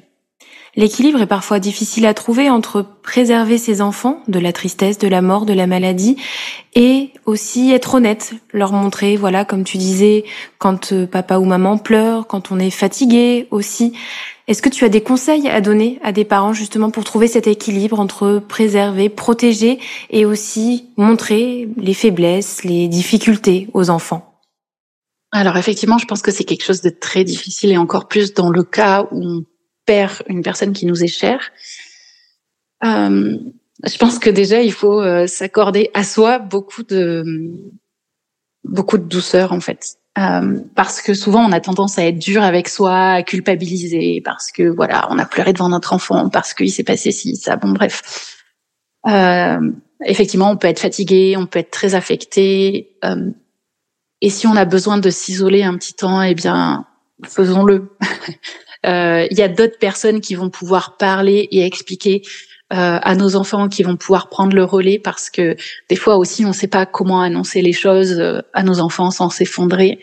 L'équilibre 0.77 1.21
est 1.21 1.27
parfois 1.27 1.59
difficile 1.59 2.05
à 2.05 2.13
trouver 2.13 2.49
entre 2.49 2.85
préserver 3.01 3.57
ses 3.57 3.81
enfants 3.81 4.21
de 4.27 4.39
la 4.39 4.51
tristesse, 4.51 4.97
de 4.97 5.07
la 5.07 5.21
mort, 5.21 5.45
de 5.45 5.53
la 5.53 5.67
maladie 5.67 6.17
et 6.73 7.11
aussi 7.25 7.71
être 7.71 7.95
honnête, 7.95 8.33
leur 8.51 8.73
montrer, 8.73 9.15
voilà, 9.15 9.45
comme 9.45 9.63
tu 9.63 9.77
disais, 9.77 10.25
quand 10.57 10.91
euh, 10.91 11.07
papa 11.07 11.37
ou 11.37 11.45
maman 11.45 11.77
pleure, 11.77 12.27
quand 12.27 12.51
on 12.51 12.59
est 12.59 12.71
fatigué 12.71 13.47
aussi. 13.51 13.93
Est-ce 14.49 14.61
que 14.61 14.67
tu 14.67 14.83
as 14.83 14.89
des 14.89 15.01
conseils 15.01 15.47
à 15.47 15.61
donner 15.61 15.97
à 16.03 16.11
des 16.11 16.25
parents 16.25 16.53
justement 16.53 16.91
pour 16.91 17.05
trouver 17.05 17.29
cet 17.29 17.47
équilibre 17.47 17.97
entre 17.97 18.43
préserver, 18.45 19.07
protéger 19.07 19.79
et 20.09 20.25
aussi 20.25 20.89
montrer 20.97 21.69
les 21.77 21.93
faiblesses, 21.93 22.65
les 22.65 22.89
difficultés 22.89 23.69
aux 23.73 23.89
enfants? 23.89 24.41
Alors 25.31 25.55
effectivement, 25.55 25.97
je 25.97 26.05
pense 26.05 26.21
que 26.21 26.31
c'est 26.31 26.43
quelque 26.43 26.65
chose 26.65 26.81
de 26.81 26.89
très 26.89 27.23
difficile 27.23 27.71
et 27.71 27.77
encore 27.77 28.09
plus 28.09 28.33
dans 28.33 28.49
le 28.49 28.63
cas 28.63 29.07
où 29.11 29.45
perd 29.85 30.23
une 30.27 30.41
personne 30.41 30.73
qui 30.73 30.85
nous 30.85 31.03
est 31.03 31.07
chère, 31.07 31.51
euh, 32.83 33.37
je 33.83 33.97
pense 33.97 34.19
que 34.19 34.29
déjà 34.29 34.61
il 34.61 34.71
faut 34.71 35.01
euh, 35.01 35.27
s'accorder 35.27 35.89
à 35.93 36.03
soi 36.03 36.39
beaucoup 36.39 36.83
de 36.83 37.23
beaucoup 38.63 38.97
de 38.97 39.03
douceur 39.03 39.51
en 39.51 39.59
fait. 39.59 39.97
Euh, 40.17 40.61
parce 40.75 41.01
que 41.01 41.13
souvent 41.13 41.45
on 41.45 41.51
a 41.51 41.59
tendance 41.59 41.99
à 41.99 42.05
être 42.05 42.17
dur 42.17 42.41
avec 42.41 42.69
soi, 42.69 43.11
à 43.11 43.23
culpabiliser, 43.23 44.21
parce 44.23 44.51
que 44.51 44.63
voilà, 44.63 45.07
on 45.11 45.19
a 45.19 45.25
pleuré 45.25 45.51
devant 45.51 45.67
notre 45.67 45.91
enfant, 45.91 46.29
parce 46.29 46.53
qu'il 46.53 46.71
s'est 46.71 46.83
passé 46.85 47.11
ci, 47.11 47.35
ça. 47.35 47.57
Bon, 47.57 47.69
bref. 47.71 48.33
Euh, 49.07 49.59
effectivement, 50.05 50.49
on 50.49 50.57
peut 50.57 50.67
être 50.67 50.79
fatigué, 50.79 51.35
on 51.37 51.45
peut 51.45 51.59
être 51.59 51.71
très 51.71 51.95
affecté. 51.95 52.97
Euh, 53.03 53.29
et 54.21 54.29
si 54.29 54.47
on 54.47 54.55
a 54.55 54.63
besoin 54.63 54.97
de 54.97 55.09
s'isoler 55.09 55.63
un 55.63 55.77
petit 55.77 55.93
temps, 55.93 56.21
eh 56.21 56.33
bien, 56.33 56.85
faisons-le. 57.25 57.89
Euh, 58.85 59.27
il 59.31 59.37
y 59.37 59.41
a 59.41 59.47
d'autres 59.47 59.79
personnes 59.79 60.21
qui 60.21 60.35
vont 60.35 60.49
pouvoir 60.49 60.97
parler 60.97 61.47
et 61.51 61.65
expliquer 61.65 62.21
euh, 62.73 62.99
à 63.01 63.15
nos 63.15 63.35
enfants, 63.35 63.67
qui 63.69 63.83
vont 63.83 63.95
pouvoir 63.95 64.29
prendre 64.29 64.55
le 64.55 64.63
relais 64.63 64.99
parce 64.99 65.29
que 65.29 65.55
des 65.89 65.95
fois 65.95 66.17
aussi 66.17 66.45
on 66.45 66.49
ne 66.49 66.53
sait 66.53 66.67
pas 66.67 66.85
comment 66.85 67.21
annoncer 67.21 67.61
les 67.61 67.73
choses 67.73 68.19
euh, 68.19 68.41
à 68.53 68.63
nos 68.63 68.79
enfants 68.79 69.11
sans 69.11 69.29
s'effondrer. 69.29 69.99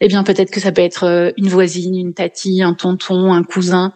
Eh 0.00 0.08
bien 0.08 0.22
peut-être 0.24 0.50
que 0.50 0.60
ça 0.60 0.72
peut 0.72 0.82
être 0.82 1.32
une 1.36 1.48
voisine, 1.48 1.96
une 1.96 2.12
tatie, 2.12 2.62
un 2.62 2.74
tonton, 2.74 3.32
un 3.32 3.44
cousin 3.44 3.94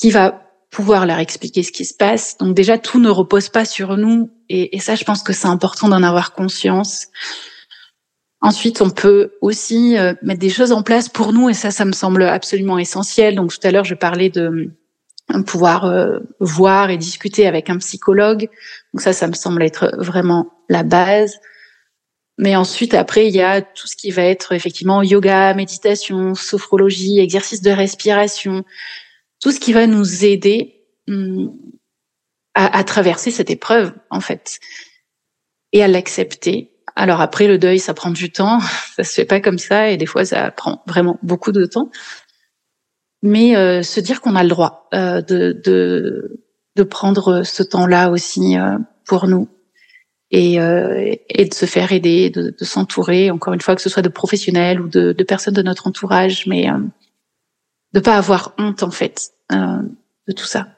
qui 0.00 0.10
va 0.10 0.42
pouvoir 0.70 1.06
leur 1.06 1.18
expliquer 1.18 1.62
ce 1.62 1.72
qui 1.72 1.84
se 1.84 1.94
passe. 1.94 2.38
Donc 2.38 2.54
déjà 2.54 2.78
tout 2.78 3.00
ne 3.00 3.10
repose 3.10 3.48
pas 3.48 3.64
sur 3.64 3.96
nous 3.96 4.30
et 4.48 4.78
ça 4.78 4.94
je 4.94 5.04
pense 5.04 5.22
que 5.22 5.32
c'est 5.32 5.48
important 5.48 5.88
d'en 5.88 6.02
avoir 6.02 6.34
conscience. 6.34 7.08
Ensuite, 8.44 8.82
on 8.82 8.90
peut 8.90 9.32
aussi 9.40 9.96
euh, 9.96 10.12
mettre 10.20 10.40
des 10.40 10.50
choses 10.50 10.70
en 10.70 10.82
place 10.82 11.08
pour 11.08 11.32
nous, 11.32 11.48
et 11.48 11.54
ça, 11.54 11.70
ça 11.70 11.86
me 11.86 11.92
semble 11.92 12.24
absolument 12.24 12.78
essentiel. 12.78 13.36
Donc 13.36 13.58
tout 13.58 13.66
à 13.66 13.70
l'heure, 13.70 13.86
je 13.86 13.94
parlais 13.94 14.28
de 14.28 14.70
euh, 15.34 15.42
pouvoir 15.44 15.86
euh, 15.86 16.18
voir 16.40 16.90
et 16.90 16.98
discuter 16.98 17.46
avec 17.46 17.70
un 17.70 17.78
psychologue. 17.78 18.50
Donc 18.92 19.00
ça, 19.00 19.14
ça 19.14 19.28
me 19.28 19.32
semble 19.32 19.62
être 19.62 19.94
vraiment 19.96 20.52
la 20.68 20.82
base. 20.82 21.38
Mais 22.36 22.54
ensuite, 22.54 22.92
après, 22.92 23.28
il 23.28 23.34
y 23.34 23.40
a 23.40 23.62
tout 23.62 23.86
ce 23.86 23.96
qui 23.96 24.10
va 24.10 24.24
être 24.24 24.52
effectivement 24.52 25.02
yoga, 25.02 25.54
méditation, 25.54 26.34
sophrologie, 26.34 27.20
exercice 27.20 27.62
de 27.62 27.70
respiration, 27.70 28.62
tout 29.40 29.52
ce 29.52 29.60
qui 29.60 29.72
va 29.72 29.86
nous 29.86 30.22
aider 30.22 30.82
hum, 31.08 31.56
à, 32.52 32.76
à 32.76 32.84
traverser 32.84 33.30
cette 33.30 33.48
épreuve, 33.48 33.94
en 34.10 34.20
fait, 34.20 34.60
et 35.72 35.82
à 35.82 35.88
l'accepter 35.88 36.73
alors 36.96 37.20
après, 37.20 37.48
le 37.48 37.58
deuil, 37.58 37.78
ça 37.78 37.94
prend 37.94 38.10
du 38.10 38.30
temps. 38.30 38.60
Ça 38.96 39.02
se 39.02 39.14
fait 39.14 39.24
pas 39.24 39.40
comme 39.40 39.58
ça 39.58 39.90
et 39.90 39.96
des 39.96 40.06
fois, 40.06 40.24
ça 40.24 40.52
prend 40.52 40.84
vraiment 40.86 41.18
beaucoup 41.22 41.50
de 41.50 41.66
temps. 41.66 41.90
Mais 43.22 43.56
euh, 43.56 43.82
se 43.82 43.98
dire 43.98 44.20
qu'on 44.20 44.36
a 44.36 44.42
le 44.44 44.48
droit 44.48 44.88
euh, 44.94 45.20
de, 45.20 45.60
de, 46.76 46.82
prendre 46.84 47.42
ce 47.42 47.64
temps-là 47.64 48.10
aussi 48.10 48.56
euh, 48.56 48.78
pour 49.04 49.26
nous 49.26 49.48
et, 50.30 50.58
de 50.58 51.54
se 51.54 51.66
faire 51.66 51.90
aider, 51.90 52.30
de, 52.30 52.54
de 52.56 52.64
s'entourer, 52.64 53.32
encore 53.32 53.52
une 53.52 53.60
fois, 53.60 53.74
que 53.74 53.82
ce 53.82 53.88
soit 53.88 54.02
de 54.02 54.08
professionnels 54.08 54.80
ou 54.80 54.88
de, 54.88 55.12
de 55.12 55.24
personnes 55.24 55.54
de 55.54 55.62
notre 55.62 55.88
entourage, 55.88 56.46
mais 56.46 56.68
de 57.92 58.00
pas 58.00 58.16
avoir 58.16 58.54
honte 58.58 58.82
en 58.84 58.90
fait 58.90 59.30
de 59.50 60.32
tout 60.32 60.46
ça. 60.46 60.68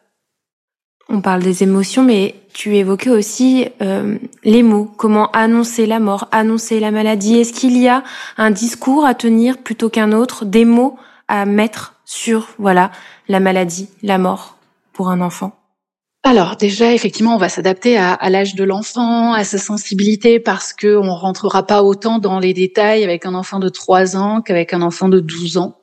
On 1.08 1.20
parle 1.20 1.42
des 1.42 1.62
émotions, 1.62 2.02
mais 2.02 2.34
tu 2.52 2.76
évoquais 2.76 3.10
aussi 3.10 3.68
euh, 3.80 4.18
les 4.42 4.64
mots, 4.64 4.90
comment 4.96 5.30
annoncer 5.30 5.86
la 5.86 6.00
mort, 6.00 6.26
annoncer 6.32 6.80
la 6.80 6.90
maladie? 6.90 7.38
Est-ce 7.38 7.52
qu'il 7.52 7.76
y 7.78 7.86
a 7.86 8.02
un 8.36 8.50
discours 8.50 9.04
à 9.04 9.14
tenir 9.14 9.58
plutôt 9.58 9.88
qu'un 9.88 10.10
autre, 10.10 10.44
des 10.44 10.64
mots 10.64 10.98
à 11.28 11.46
mettre 11.46 11.94
sur 12.04 12.48
voilà 12.58 12.90
la 13.28 13.38
maladie, 13.38 13.88
la 14.02 14.18
mort 14.18 14.56
pour 14.92 15.08
un 15.10 15.20
enfant? 15.20 15.52
Alors 16.24 16.56
déjà, 16.56 16.92
effectivement, 16.92 17.36
on 17.36 17.38
va 17.38 17.48
s'adapter 17.48 17.96
à, 17.96 18.18
l'âge 18.28 18.56
de 18.56 18.64
l'enfant, 18.64 19.32
à 19.32 19.44
sa 19.44 19.58
sensibilité, 19.58 20.40
parce 20.40 20.72
que 20.72 20.96
on 20.96 21.14
rentrera 21.14 21.64
pas 21.64 21.84
autant 21.84 22.18
dans 22.18 22.40
les 22.40 22.52
détails 22.52 23.04
avec 23.04 23.26
un 23.26 23.34
enfant 23.34 23.60
de 23.60 23.68
3 23.68 24.16
ans 24.16 24.40
qu'avec 24.40 24.72
un 24.72 24.82
enfant 24.82 25.08
de 25.08 25.20
12 25.20 25.56
ans. 25.58 25.76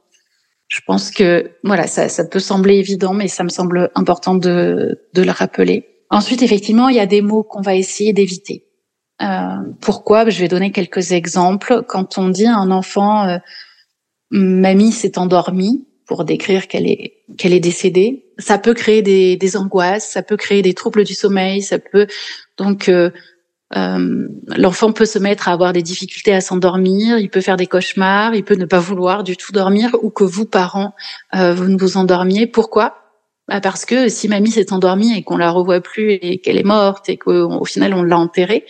Je 0.74 0.82
pense 0.88 1.12
que 1.12 1.52
voilà, 1.64 1.86
ça, 1.86 2.10
ça 2.10 2.26
peut 2.26 2.40
sembler 2.40 2.78
évident, 2.78 3.14
mais 3.14 3.28
ça 3.28 3.44
me 3.44 3.50
semble 3.50 3.92
important 3.94 4.34
de, 4.34 5.06
de 5.14 5.22
le 5.22 5.30
rappeler. 5.30 5.86
Ensuite, 6.10 6.42
effectivement, 6.42 6.90
il 6.90 6.96
y 6.96 7.00
a 7.00 7.06
des 7.06 7.22
mots 7.22 7.44
qu'on 7.44 7.62
va 7.62 7.76
essayer 7.76 8.12
d'éviter. 8.12 8.66
Euh, 9.22 9.58
pourquoi? 9.82 10.28
Je 10.32 10.40
vais 10.40 10.48
donner 10.48 10.72
quelques 10.72 11.12
exemples. 11.12 11.84
Quand 11.88 12.18
on 12.18 12.30
dit 12.30 12.48
à 12.48 12.56
un 12.56 12.72
enfant 12.72 13.28
euh, 13.28 13.38
"mamie 14.32 14.92
s'est 14.92 15.20
endormie", 15.20 15.88
pour 16.08 16.26
décrire 16.26 16.68
qu'elle 16.68 16.88
est 16.88 17.18
qu'elle 17.38 17.54
est 17.54 17.60
décédée. 17.60 18.26
Ça 18.40 18.58
peut 18.58 18.74
créer 18.74 19.04
des, 19.04 19.38
des 19.38 19.56
angoisses, 19.56 20.10
ça 20.10 20.24
peut 20.24 20.38
créer 20.38 20.64
des 20.64 20.74
troubles 20.74 21.04
du 21.04 21.14
sommeil, 21.14 21.62
ça 21.62 21.78
peut 21.78 22.08
donc 22.58 22.90
euh, 22.90 23.12
euh, 23.76 24.28
l'enfant 24.56 24.92
peut 24.92 25.06
se 25.06 25.18
mettre 25.18 25.48
à 25.48 25.52
avoir 25.52 25.74
des 25.74 25.82
difficultés 25.82 26.34
à 26.34 26.42
s'endormir, 26.42 27.18
il 27.18 27.30
peut 27.30 27.42
faire 27.42 27.58
des 27.58 27.66
cauchemars, 27.66 28.36
il 28.36 28.44
peut 28.44 28.56
ne 28.56 28.66
pas 28.66 28.80
vouloir 28.80 29.24
du 29.24 29.36
tout 29.36 29.52
dormir 29.52 29.96
ou 30.02 30.10
que 30.10 30.24
vous 30.24 30.46
parents 30.46 30.94
euh, 31.36 31.54
vous 31.54 31.66
ne 31.66 31.78
vous 31.78 31.98
endormiez. 31.98 32.46
Pourquoi? 32.46 32.98
Bah 33.48 33.62
parce 33.62 33.86
que 33.86 34.10
si 34.10 34.28
mamie 34.28 34.52
s'est 34.52 34.72
endormie 34.72 35.18
et 35.18 35.24
qu'on 35.24 35.38
la 35.38 35.52
revoit 35.52 35.82
plus 35.82 36.12
et 36.12 36.40
qu'elle 36.40 36.58
est 36.58 36.64
morte 36.64 37.10
et 37.10 37.18
qu'au 37.18 37.66
final 37.66 37.94
on 37.94 38.04
l'a 38.04 38.18
enterrée, 38.18 38.66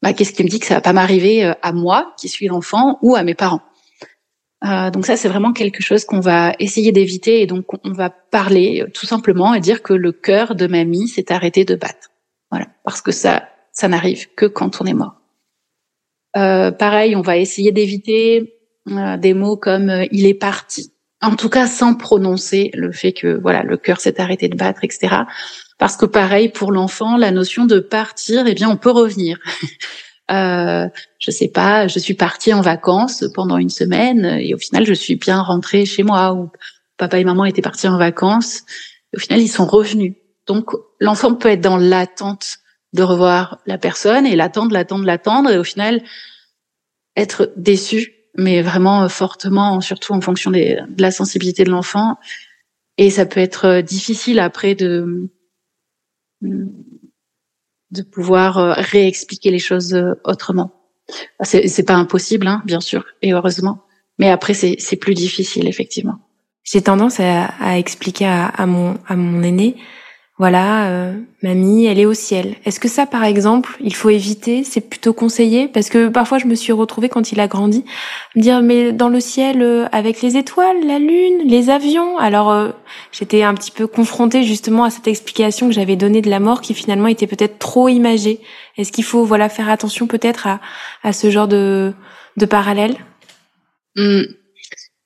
bah, 0.00 0.12
qu'est-ce 0.12 0.32
qui 0.32 0.42
me 0.42 0.48
dit 0.48 0.58
que 0.58 0.66
ça 0.66 0.74
va 0.74 0.80
pas 0.80 0.92
m'arriver 0.92 1.44
euh, 1.44 1.52
à 1.62 1.72
moi 1.72 2.14
qui 2.18 2.28
suis 2.28 2.48
l'enfant 2.48 2.98
ou 3.02 3.14
à 3.14 3.22
mes 3.22 3.34
parents? 3.34 3.62
Donc 4.94 5.06
ça, 5.06 5.16
c'est 5.16 5.26
vraiment 5.26 5.52
quelque 5.52 5.82
chose 5.82 6.04
qu'on 6.04 6.20
va 6.20 6.54
essayer 6.60 6.92
d'éviter 6.92 7.42
et 7.42 7.46
donc 7.48 7.64
on 7.84 7.90
va 7.90 8.10
parler 8.10 8.84
tout 8.94 9.06
simplement 9.06 9.54
et 9.54 9.60
dire 9.60 9.82
que 9.82 9.92
le 9.92 10.12
cœur 10.12 10.54
de 10.54 10.68
mamie 10.68 11.08
s'est 11.08 11.32
arrêté 11.32 11.64
de 11.64 11.74
battre. 11.74 12.10
Voilà, 12.48 12.68
parce 12.84 13.02
que 13.02 13.10
ça, 13.10 13.42
ça 13.72 13.88
n'arrive 13.88 14.28
que 14.34 14.46
quand 14.46 14.80
on 14.80 14.86
est 14.86 14.94
mort. 14.94 15.16
Euh, 16.36 16.70
pareil, 16.70 17.16
on 17.16 17.20
va 17.22 17.36
essayer 17.36 17.72
d'éviter 17.72 18.54
euh, 18.90 19.16
des 19.16 19.34
mots 19.34 19.56
comme 19.56 19.90
euh, 19.90 20.06
il 20.12 20.26
est 20.26 20.34
parti. 20.34 20.92
En 21.20 21.36
tout 21.36 21.48
cas, 21.48 21.66
sans 21.66 21.94
prononcer 21.94 22.70
le 22.74 22.90
fait 22.90 23.12
que 23.12 23.38
voilà 23.40 23.62
le 23.62 23.76
cœur 23.76 24.00
s'est 24.00 24.20
arrêté 24.20 24.48
de 24.48 24.56
battre, 24.56 24.82
etc. 24.82 25.22
Parce 25.78 25.96
que 25.96 26.06
pareil 26.06 26.48
pour 26.48 26.72
l'enfant, 26.72 27.16
la 27.16 27.30
notion 27.30 27.64
de 27.64 27.78
partir, 27.78 28.46
eh 28.46 28.54
bien, 28.54 28.68
on 28.68 28.76
peut 28.76 28.90
revenir. 28.90 29.38
Euh, 30.30 30.88
je 31.18 31.30
sais 31.30 31.48
pas, 31.48 31.88
je 31.88 31.98
suis 31.98 32.14
partie 32.14 32.54
en 32.54 32.62
vacances 32.62 33.24
pendant 33.34 33.58
une 33.58 33.68
semaine 33.68 34.24
et 34.24 34.54
au 34.54 34.56
final 34.56 34.86
je 34.86 34.94
suis 34.94 35.16
bien 35.16 35.42
rentrée 35.42 35.84
chez 35.84 36.04
moi 36.04 36.32
ou 36.32 36.50
papa 36.96 37.18
et 37.18 37.24
maman 37.24 37.44
étaient 37.44 37.60
partis 37.60 37.88
en 37.88 37.98
vacances. 37.98 38.62
Au 39.14 39.18
final 39.18 39.40
ils 39.40 39.48
sont 39.48 39.66
revenus. 39.66 40.14
Donc 40.46 40.70
l'enfant 41.00 41.34
peut 41.34 41.50
être 41.50 41.60
dans 41.60 41.76
l'attente 41.76 42.60
de 42.92 43.02
revoir 43.02 43.58
la 43.66 43.78
personne 43.78 44.26
et 44.26 44.36
l'attendre, 44.36 44.72
l'attendre, 44.72 45.04
l'attendre 45.04 45.50
et 45.50 45.58
au 45.58 45.64
final 45.64 46.02
être 47.16 47.52
déçu, 47.56 48.12
mais 48.36 48.62
vraiment 48.62 49.08
fortement, 49.08 49.80
surtout 49.80 50.12
en 50.12 50.20
fonction 50.20 50.50
de 50.50 50.78
la 50.98 51.10
sensibilité 51.10 51.64
de 51.64 51.70
l'enfant. 51.70 52.18
Et 52.98 53.10
ça 53.10 53.26
peut 53.26 53.40
être 53.40 53.80
difficile 53.80 54.38
après 54.38 54.74
de 54.74 55.30
de 57.92 58.02
pouvoir 58.02 58.58
euh, 58.58 58.72
réexpliquer 58.76 59.50
les 59.50 59.58
choses 59.58 59.94
euh, 59.94 60.14
autrement. 60.24 60.72
C'est, 61.42 61.86
pas 61.86 61.94
impossible, 61.94 62.46
hein, 62.46 62.62
bien 62.64 62.80
sûr, 62.80 63.04
et 63.20 63.32
heureusement. 63.32 63.84
Mais 64.18 64.30
après, 64.30 64.54
c'est, 64.54 64.76
c'est 64.78 64.96
plus 64.96 65.14
difficile, 65.14 65.68
effectivement. 65.68 66.18
J'ai 66.64 66.80
tendance 66.80 67.20
à, 67.20 67.46
à 67.60 67.76
expliquer 67.76 68.26
à, 68.26 68.46
à, 68.46 68.66
mon, 68.66 68.96
à 69.06 69.16
mon 69.16 69.42
aîné 69.42 69.76
voilà, 70.38 70.88
euh, 70.88 71.12
mamie, 71.42 71.84
elle 71.84 72.00
est 72.00 72.06
au 72.06 72.14
ciel. 72.14 72.56
Est-ce 72.64 72.80
que 72.80 72.88
ça, 72.88 73.04
par 73.04 73.22
exemple, 73.22 73.76
il 73.80 73.94
faut 73.94 74.08
éviter 74.08 74.64
C'est 74.64 74.80
plutôt 74.80 75.12
conseillé? 75.12 75.68
Parce 75.68 75.90
que 75.90 76.08
parfois, 76.08 76.38
je 76.38 76.46
me 76.46 76.54
suis 76.54 76.72
retrouvée 76.72 77.10
quand 77.10 77.32
il 77.32 77.38
a 77.40 77.46
grandi, 77.46 77.84
me 78.34 78.40
dire, 78.40 78.62
mais 78.62 78.92
dans 78.92 79.10
le 79.10 79.20
ciel, 79.20 79.60
euh, 79.62 79.86
avec 79.92 80.22
les 80.22 80.38
étoiles, 80.38 80.86
la 80.86 80.98
lune, 80.98 81.42
les 81.44 81.68
avions. 81.68 82.16
Alors, 82.16 82.50
euh, 82.50 82.70
j'étais 83.12 83.42
un 83.42 83.54
petit 83.54 83.70
peu 83.70 83.86
confrontée 83.86 84.42
justement 84.42 84.84
à 84.84 84.90
cette 84.90 85.06
explication 85.06 85.68
que 85.68 85.74
j'avais 85.74 85.96
donnée 85.96 86.22
de 86.22 86.30
la 86.30 86.40
mort, 86.40 86.62
qui 86.62 86.72
finalement 86.72 87.08
était 87.08 87.26
peut-être 87.26 87.58
trop 87.58 87.88
imagée. 87.88 88.40
Est-ce 88.78 88.90
qu'il 88.90 89.04
faut, 89.04 89.24
voilà, 89.24 89.50
faire 89.50 89.68
attention 89.68 90.06
peut-être 90.06 90.46
à, 90.46 90.60
à 91.02 91.12
ce 91.12 91.30
genre 91.30 91.46
de, 91.46 91.92
de 92.38 92.46
parallèle? 92.46 92.96
Mmh. 93.96 94.22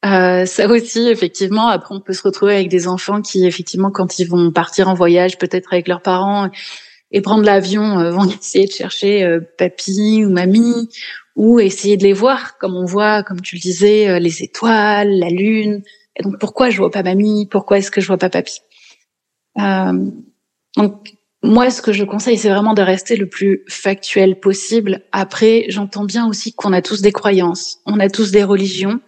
Euh, 0.04 0.44
ça 0.46 0.68
aussi, 0.68 1.08
effectivement. 1.08 1.68
Après, 1.68 1.94
on 1.94 2.00
peut 2.00 2.12
se 2.12 2.22
retrouver 2.22 2.54
avec 2.54 2.68
des 2.68 2.86
enfants 2.86 3.22
qui, 3.22 3.46
effectivement, 3.46 3.90
quand 3.90 4.18
ils 4.18 4.28
vont 4.28 4.50
partir 4.52 4.88
en 4.88 4.94
voyage, 4.94 5.38
peut-être 5.38 5.72
avec 5.72 5.88
leurs 5.88 6.02
parents, 6.02 6.50
et 7.12 7.20
prendre 7.20 7.44
l'avion, 7.44 7.98
euh, 7.98 8.10
vont 8.10 8.28
essayer 8.40 8.66
de 8.66 8.72
chercher 8.72 9.24
euh, 9.24 9.40
papy 9.58 10.24
ou 10.24 10.30
mamie, 10.30 10.88
ou 11.34 11.60
essayer 11.60 11.96
de 11.96 12.02
les 12.02 12.12
voir, 12.12 12.58
comme 12.58 12.76
on 12.76 12.84
voit, 12.84 13.22
comme 13.22 13.40
tu 13.40 13.56
le 13.56 13.60
disais, 13.60 14.08
euh, 14.08 14.18
les 14.18 14.42
étoiles, 14.42 15.18
la 15.18 15.30
lune. 15.30 15.82
Et 16.16 16.22
donc, 16.22 16.38
pourquoi 16.38 16.70
je 16.70 16.78
vois 16.78 16.90
pas 16.90 17.02
mamie? 17.02 17.46
Pourquoi 17.46 17.78
est-ce 17.78 17.90
que 17.90 18.00
je 18.00 18.06
vois 18.06 18.18
pas 18.18 18.30
papy? 18.30 18.60
Donc, 20.76 21.16
moi, 21.42 21.70
ce 21.70 21.80
que 21.80 21.92
je 21.92 22.04
conseille, 22.04 22.36
c'est 22.36 22.48
vraiment 22.48 22.74
de 22.74 22.82
rester 22.82 23.16
le 23.16 23.28
plus 23.28 23.64
factuel 23.68 24.40
possible. 24.40 25.02
Après, 25.12 25.66
j'entends 25.68 26.04
bien 26.04 26.26
aussi 26.26 26.52
qu'on 26.52 26.72
a 26.72 26.82
tous 26.82 27.02
des 27.02 27.12
croyances, 27.12 27.78
on 27.86 28.00
a 28.00 28.08
tous 28.08 28.30
des 28.30 28.42
religions. 28.42 29.00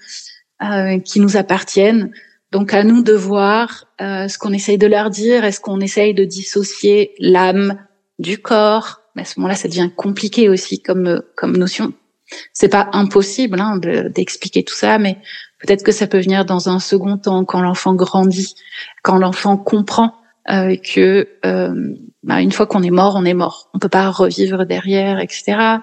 Euh, 0.61 0.99
qui 0.99 1.21
nous 1.21 1.37
appartiennent. 1.37 2.11
Donc 2.51 2.75
à 2.75 2.83
nous 2.83 3.05
de 3.05 3.13
voir 3.13 3.85
euh, 4.01 4.27
ce 4.27 4.39
qu'on 4.39 4.53
essaye 4.53 4.77
de 4.77 4.89
leur 4.89 5.09
dire. 5.09 5.45
Est-ce 5.45 5.61
qu'on 5.61 5.79
essaye 5.79 6.15
de 6.15 6.25
dissocier 6.25 7.15
l'âme 7.21 7.79
du 8.19 8.39
corps 8.39 9.03
Mais 9.15 9.23
à 9.23 9.25
ce 9.25 9.39
moment-là, 9.39 9.55
ça 9.55 9.69
devient 9.69 9.89
compliqué 9.95 10.49
aussi 10.49 10.83
comme 10.83 11.23
comme 11.37 11.57
notion. 11.57 11.93
C'est 12.53 12.69
pas 12.69 12.89
impossible 12.93 13.61
hein, 13.61 13.79
d'expliquer 14.09 14.65
tout 14.65 14.75
ça, 14.75 14.99
mais 14.99 15.19
peut-être 15.61 15.85
que 15.85 15.93
ça 15.93 16.09
peut 16.09 16.21
venir 16.21 16.45
dans 16.45 16.69
un 16.69 16.81
second 16.81 17.19
temps 17.19 17.45
quand 17.45 17.61
l'enfant 17.61 17.95
grandit, 17.95 18.57
quand 19.05 19.17
l'enfant 19.17 19.57
comprend 19.57 20.15
euh, 20.51 20.77
que 20.77 21.29
euh, 21.47 21.95
bah, 22.25 22.41
une 22.41 22.51
fois 22.51 22.67
qu'on 22.67 22.83
est 22.83 22.91
mort, 22.91 23.15
on 23.17 23.25
est 23.25 23.33
mort. 23.33 23.71
On 23.75 23.79
peut 23.79 23.89
pas 23.89 24.11
revivre 24.11 24.67
derrière, 24.67 25.21
etc. 25.21 25.79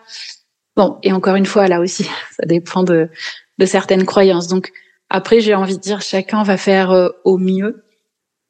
Bon, 0.76 0.98
et 1.02 1.14
encore 1.14 1.36
une 1.36 1.46
fois, 1.46 1.70
là 1.70 1.80
aussi, 1.80 2.04
ça 2.38 2.46
dépend 2.46 2.84
de 2.84 3.10
de 3.58 3.66
certaines 3.66 4.06
croyances. 4.06 4.48
Donc 4.48 4.72
après, 5.10 5.40
j'ai 5.40 5.56
envie 5.56 5.76
de 5.76 5.82
dire, 5.82 6.02
chacun 6.02 6.44
va 6.44 6.58
faire 6.58 6.92
euh, 6.92 7.10
au 7.24 7.38
mieux. 7.38 7.84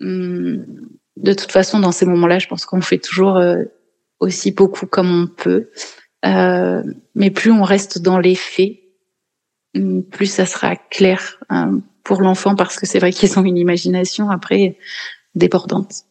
Hum, 0.01 0.65
de 1.17 1.33
toute 1.33 1.51
façon, 1.51 1.79
dans 1.79 1.91
ces 1.91 2.05
moments-là, 2.05 2.39
je 2.39 2.47
pense 2.47 2.65
qu'on 2.65 2.81
fait 2.81 2.97
toujours 2.97 3.37
euh, 3.37 3.63
aussi 4.19 4.51
beaucoup 4.51 4.85
comme 4.85 5.23
on 5.23 5.27
peut. 5.27 5.69
Euh, 6.25 6.83
mais 7.13 7.29
plus 7.29 7.51
on 7.51 7.63
reste 7.63 7.99
dans 7.99 8.19
les 8.19 8.35
faits, 8.35 8.73
hum, 9.75 10.03
plus 10.03 10.27
ça 10.27 10.45
sera 10.45 10.75
clair 10.75 11.37
hein, 11.49 11.79
pour 12.03 12.21
l'enfant 12.21 12.55
parce 12.55 12.77
que 12.79 12.85
c'est 12.85 12.99
vrai 12.99 13.11
qu'ils 13.11 13.37
ont 13.37 13.43
une 13.43 13.57
imagination 13.57 14.29
après 14.29 14.77
débordante. 15.35 16.03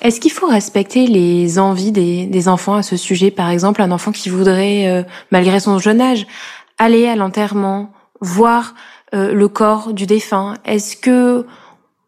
Est-ce 0.00 0.20
qu'il 0.20 0.30
faut 0.30 0.46
respecter 0.46 1.08
les 1.08 1.58
envies 1.58 1.90
des, 1.90 2.26
des, 2.26 2.46
enfants 2.46 2.74
à 2.74 2.84
ce 2.84 2.96
sujet? 2.96 3.32
Par 3.32 3.50
exemple, 3.50 3.82
un 3.82 3.90
enfant 3.90 4.12
qui 4.12 4.28
voudrait, 4.28 5.04
malgré 5.32 5.58
son 5.58 5.80
jeune 5.80 6.00
âge, 6.00 6.24
aller 6.76 7.08
à 7.08 7.16
l'enterrement, 7.16 7.92
voir 8.20 8.74
euh, 9.14 9.32
le 9.32 9.48
corps 9.48 9.92
du 9.92 10.06
défunt 10.06 10.54
Est-ce 10.64 10.96
que 10.96 11.46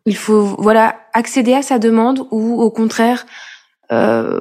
il 0.07 0.17
faut 0.17 0.43
voilà 0.59 0.97
accéder 1.13 1.55
à 1.55 1.63
sa 1.63 1.79
demande 1.79 2.27
ou 2.31 2.61
au 2.61 2.71
contraire 2.71 3.27
euh, 3.93 4.41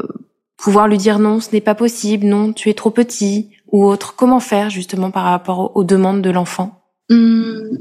pouvoir 0.58 0.88
lui 0.88 0.98
dire 0.98 1.20
non, 1.20 1.40
ce 1.40 1.52
n'est 1.52 1.62
pas 1.62 1.76
possible, 1.76 2.26
non, 2.26 2.54
tu 2.54 2.70
es 2.70 2.74
trop 2.74 2.92
petit 2.92 3.52
ou 3.72 3.86
autre 3.86 4.16
Comment 4.16 4.40
faire 4.40 4.70
justement 4.70 5.12
par 5.12 5.24
rapport 5.24 5.76
aux 5.76 5.84
demandes 5.84 6.22
de 6.22 6.30
l'enfant? 6.30 6.84
Hum. 7.10 7.80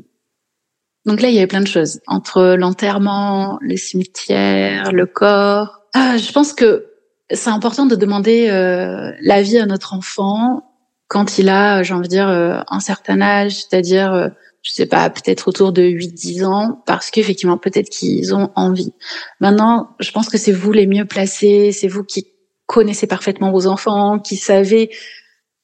Donc 1.07 1.22
là, 1.22 1.29
il 1.29 1.35
y 1.35 1.38
avait 1.38 1.46
plein 1.46 1.62
de 1.62 1.66
choses 1.66 2.01
entre 2.07 2.55
l'enterrement, 2.59 3.59
le 3.62 3.77
cimetière, 3.77 4.92
le 4.92 5.07
corps. 5.07 5.81
Ah, 5.94 6.18
je 6.18 6.31
pense 6.33 6.53
que 6.53 6.87
c'est 7.31 7.51
important 7.51 7.87
de 7.87 7.96
demander 7.96 8.48
euh, 8.51 9.12
l'avis 9.22 9.59
à 9.59 9.66
notre 9.66 9.94
enfant 9.94 10.67
quand 11.08 11.38
il 11.38 11.48
a, 11.48 11.82
j'ai 11.82 11.94
envie 11.94 12.08
de 12.08 12.12
dire, 12.12 12.28
euh, 12.28 12.60
un 12.68 12.80
certain 12.80 13.20
âge, 13.20 13.56
c'est-à-dire, 13.56 14.12
euh, 14.12 14.28
je 14.62 14.72
sais 14.72 14.86
pas, 14.86 15.08
peut-être 15.10 15.48
autour 15.48 15.72
de 15.72 15.82
8-10 15.82 16.44
ans, 16.44 16.82
parce 16.86 17.10
qu'effectivement, 17.10 17.58
peut-être 17.58 17.88
qu'ils 17.88 18.34
ont 18.34 18.50
envie. 18.54 18.92
Maintenant, 19.40 19.96
je 20.00 20.10
pense 20.12 20.28
que 20.28 20.38
c'est 20.38 20.52
vous 20.52 20.72
les 20.72 20.86
mieux 20.86 21.06
placés, 21.06 21.72
c'est 21.72 21.88
vous 21.88 22.04
qui 22.04 22.26
connaissez 22.66 23.06
parfaitement 23.06 23.50
vos 23.50 23.66
enfants, 23.66 24.18
qui 24.18 24.36
savez 24.36 24.90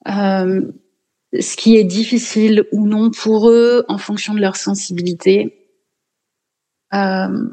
euh, 0.07 0.61
ce 1.39 1.55
qui 1.55 1.77
est 1.77 1.83
difficile 1.83 2.65
ou 2.71 2.87
non 2.87 3.11
pour 3.11 3.49
eux 3.49 3.85
en 3.87 3.99
fonction 3.99 4.33
de 4.33 4.41
leur 4.41 4.55
sensibilité. 4.55 5.69
Euh, 6.93 7.47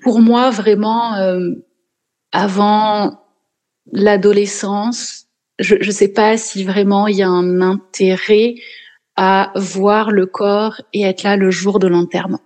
pour 0.00 0.20
moi, 0.20 0.50
vraiment, 0.50 1.14
euh, 1.16 1.50
avant 2.32 3.24
l'adolescence, 3.92 5.27
je 5.58 5.74
ne 5.74 5.90
sais 5.90 6.08
pas 6.08 6.36
si 6.36 6.64
vraiment 6.64 7.06
il 7.08 7.16
y 7.16 7.22
a 7.22 7.28
un 7.28 7.60
intérêt 7.60 8.54
à 9.16 9.52
voir 9.56 10.10
le 10.12 10.26
corps 10.26 10.80
et 10.92 11.02
être 11.02 11.24
là 11.24 11.36
le 11.36 11.50
jour 11.50 11.78
de 11.78 11.88
l'enterrement. 11.88 12.40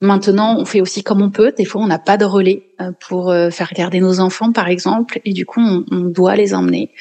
Maintenant, 0.00 0.56
on 0.56 0.64
fait 0.64 0.80
aussi 0.80 1.02
comme 1.02 1.22
on 1.22 1.30
peut. 1.30 1.52
Des 1.56 1.64
fois, 1.64 1.82
on 1.82 1.88
n'a 1.88 1.98
pas 1.98 2.16
de 2.16 2.24
relais 2.24 2.70
euh, 2.80 2.92
pour 3.08 3.30
euh, 3.30 3.50
faire 3.50 3.68
regarder 3.68 3.98
nos 3.98 4.20
enfants, 4.20 4.52
par 4.52 4.68
exemple, 4.68 5.20
et 5.24 5.32
du 5.32 5.44
coup, 5.44 5.60
on, 5.60 5.98
doit 5.98 6.36
les 6.36 6.54
emmener. 6.54 6.92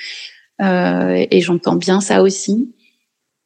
Euh, 0.62 1.24
et 1.30 1.42
j'entends 1.42 1.76
bien 1.76 2.02
ça 2.02 2.24
aussi. 2.24 2.74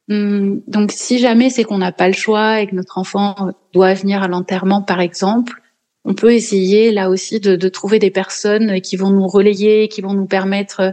Hum, 0.08 0.62
donc, 0.66 0.90
si 0.90 1.18
jamais 1.18 1.50
c'est 1.50 1.64
qu'on 1.64 1.78
n'a 1.78 1.92
pas 1.92 2.08
le 2.08 2.14
choix 2.14 2.60
et 2.60 2.66
que 2.66 2.74
notre 2.74 2.96
enfant 2.96 3.52
doit 3.74 3.92
venir 3.92 4.22
à 4.22 4.28
l'enterrement, 4.28 4.80
par 4.80 5.00
exemple, 5.00 5.61
on 6.04 6.14
peut 6.14 6.32
essayer 6.32 6.90
là 6.90 7.10
aussi 7.10 7.38
de, 7.38 7.54
de, 7.54 7.68
trouver 7.68 7.98
des 7.98 8.10
personnes 8.10 8.80
qui 8.80 8.96
vont 8.96 9.10
nous 9.10 9.28
relayer, 9.28 9.88
qui 9.88 10.00
vont 10.00 10.14
nous 10.14 10.26
permettre 10.26 10.92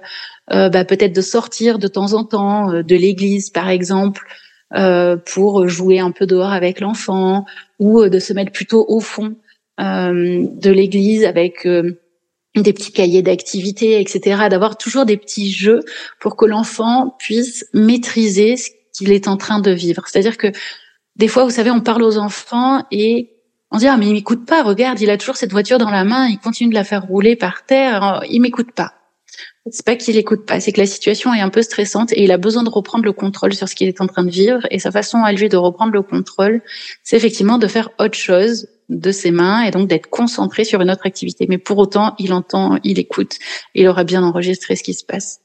euh, 0.51 0.69
bah, 0.69 0.85
peut-être 0.85 1.15
de 1.15 1.21
sortir 1.21 1.79
de 1.79 1.87
temps 1.87 2.13
en 2.13 2.23
temps 2.23 2.71
euh, 2.71 2.83
de 2.83 2.95
l'église, 2.95 3.49
par 3.49 3.69
exemple, 3.69 4.27
euh, 4.75 5.17
pour 5.17 5.67
jouer 5.67 5.99
un 5.99 6.11
peu 6.11 6.25
dehors 6.25 6.51
avec 6.51 6.79
l'enfant 6.79 7.45
ou 7.79 8.07
de 8.07 8.19
se 8.19 8.33
mettre 8.33 8.51
plutôt 8.51 8.85
au 8.87 8.99
fond 8.99 9.35
de 9.79 10.69
l'église 10.69 11.23
avec 11.23 11.65
des 11.65 12.73
petits 12.73 12.91
cahiers 12.91 13.21
d'activités, 13.21 14.01
etc. 14.01 14.49
D'avoir 14.49 14.77
toujours 14.77 15.05
des 15.05 15.15
petits 15.15 15.53
jeux 15.53 15.79
pour 16.19 16.35
que 16.35 16.45
l'enfant 16.45 17.15
puisse 17.17 17.65
maîtriser 17.73 18.57
ce 18.57 18.71
qu'il 18.93 19.13
est 19.13 19.29
en 19.29 19.37
train 19.37 19.61
de 19.61 19.71
vivre. 19.71 20.03
C'est-à-dire 20.05 20.37
que 20.37 20.51
des 21.15 21.29
fois, 21.29 21.45
vous 21.45 21.49
savez, 21.49 21.71
on 21.71 21.79
parle 21.79 22.03
aux 22.03 22.17
enfants 22.17 22.83
et 22.91 23.38
on 23.71 23.77
dit 23.77 23.87
ah 23.87 23.97
mais 23.97 24.07
il 24.07 24.13
m'écoute 24.13 24.45
pas. 24.45 24.63
Regarde, 24.63 24.99
il 25.01 25.09
a 25.09 25.17
toujours 25.17 25.37
cette 25.37 25.51
voiture 25.51 25.77
dans 25.77 25.89
la 25.89 26.03
main, 26.03 26.27
il 26.27 26.39
continue 26.39 26.69
de 26.69 26.75
la 26.75 26.83
faire 26.83 27.03
rouler 27.03 27.35
par 27.35 27.65
terre. 27.65 28.23
Il 28.29 28.41
m'écoute 28.41 28.71
pas. 28.71 28.93
C'est 29.71 29.85
pas 29.85 29.95
qu'il 29.95 30.17
écoute 30.17 30.45
pas, 30.45 30.59
c'est 30.59 30.71
que 30.71 30.79
la 30.79 30.87
situation 30.87 31.33
est 31.33 31.41
un 31.41 31.49
peu 31.49 31.61
stressante 31.61 32.11
et 32.13 32.23
il 32.23 32.31
a 32.31 32.37
besoin 32.37 32.63
de 32.63 32.69
reprendre 32.69 33.05
le 33.05 33.13
contrôle 33.13 33.53
sur 33.53 33.69
ce 33.69 33.75
qu'il 33.75 33.87
est 33.87 34.01
en 34.01 34.07
train 34.07 34.23
de 34.23 34.31
vivre. 34.31 34.61
Et 34.71 34.79
sa 34.79 34.91
façon 34.91 35.23
à 35.23 35.31
lui 35.31 35.47
de 35.47 35.57
reprendre 35.57 35.91
le 35.93 36.01
contrôle, 36.01 36.61
c'est 37.03 37.15
effectivement 37.15 37.57
de 37.57 37.67
faire 37.67 37.89
autre 37.99 38.17
chose 38.17 38.67
de 38.89 39.11
ses 39.11 39.29
mains 39.29 39.61
et 39.63 39.71
donc 39.71 39.87
d'être 39.87 40.09
concentré 40.09 40.63
sur 40.63 40.81
une 40.81 40.89
autre 40.89 41.05
activité. 41.05 41.45
Mais 41.47 41.59
pour 41.59 41.77
autant, 41.77 42.15
il 42.17 42.33
entend, 42.33 42.79
il 42.83 42.97
écoute, 42.97 43.37
il 43.75 43.87
aura 43.87 44.03
bien 44.03 44.23
enregistré 44.23 44.75
ce 44.75 44.81
qui 44.81 44.95
se 44.95 45.05
passe. 45.05 45.41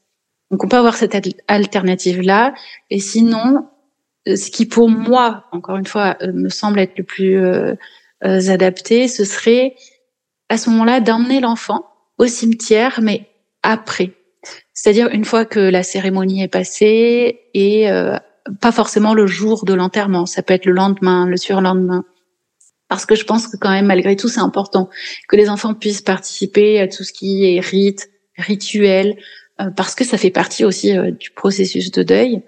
Donc 0.49 0.63
on 0.63 0.67
peut 0.67 0.77
avoir 0.77 0.95
cette 0.95 1.15
alternative-là. 1.47 2.53
Et 2.89 2.99
sinon, 2.99 3.67
ce 4.25 4.49
qui 4.49 4.65
pour 4.65 4.89
moi, 4.89 5.45
encore 5.51 5.77
une 5.77 5.85
fois, 5.85 6.17
euh, 6.21 6.31
me 6.33 6.49
semble 6.49 6.79
être 6.79 6.97
le 6.97 7.03
plus 7.03 7.37
euh, 7.37 7.75
adapté, 8.21 9.07
ce 9.07 9.23
serait 9.23 9.75
à 10.49 10.57
ce 10.57 10.69
moment-là 10.69 10.99
d'emmener 10.99 11.39
l'enfant 11.39 11.85
au 12.17 12.27
cimetière, 12.27 12.99
mais 13.01 13.27
après. 13.63 14.11
C'est-à-dire 14.73 15.09
une 15.09 15.25
fois 15.25 15.45
que 15.45 15.59
la 15.59 15.83
cérémonie 15.83 16.43
est 16.43 16.47
passée 16.47 17.41
et 17.53 17.87
pas 18.61 18.71
forcément 18.71 19.13
le 19.13 19.27
jour 19.27 19.65
de 19.65 19.73
l'enterrement, 19.73 20.25
ça 20.25 20.43
peut 20.43 20.53
être 20.53 20.65
le 20.65 20.73
lendemain, 20.73 21.27
le 21.27 21.37
surlendemain 21.37 22.05
parce 22.87 23.05
que 23.05 23.15
je 23.15 23.23
pense 23.23 23.47
que 23.47 23.57
quand 23.57 23.71
même 23.71 23.87
malgré 23.87 24.15
tout 24.15 24.27
c'est 24.27 24.39
important 24.39 24.89
que 25.27 25.35
les 25.35 25.49
enfants 25.49 25.73
puissent 25.73 26.01
participer 26.01 26.79
à 26.79 26.87
tout 26.87 27.03
ce 27.03 27.13
qui 27.13 27.45
est 27.45 27.59
rite, 27.59 28.09
rituel, 28.37 29.17
euh, 29.61 29.69
parce 29.71 29.95
que 29.95 30.03
ça 30.03 30.17
fait 30.17 30.29
partie 30.29 30.65
aussi 30.65 30.95
euh, 30.95 31.11
du 31.11 31.31
processus 31.31 31.91
de 31.91 32.03
deuil. 32.03 32.41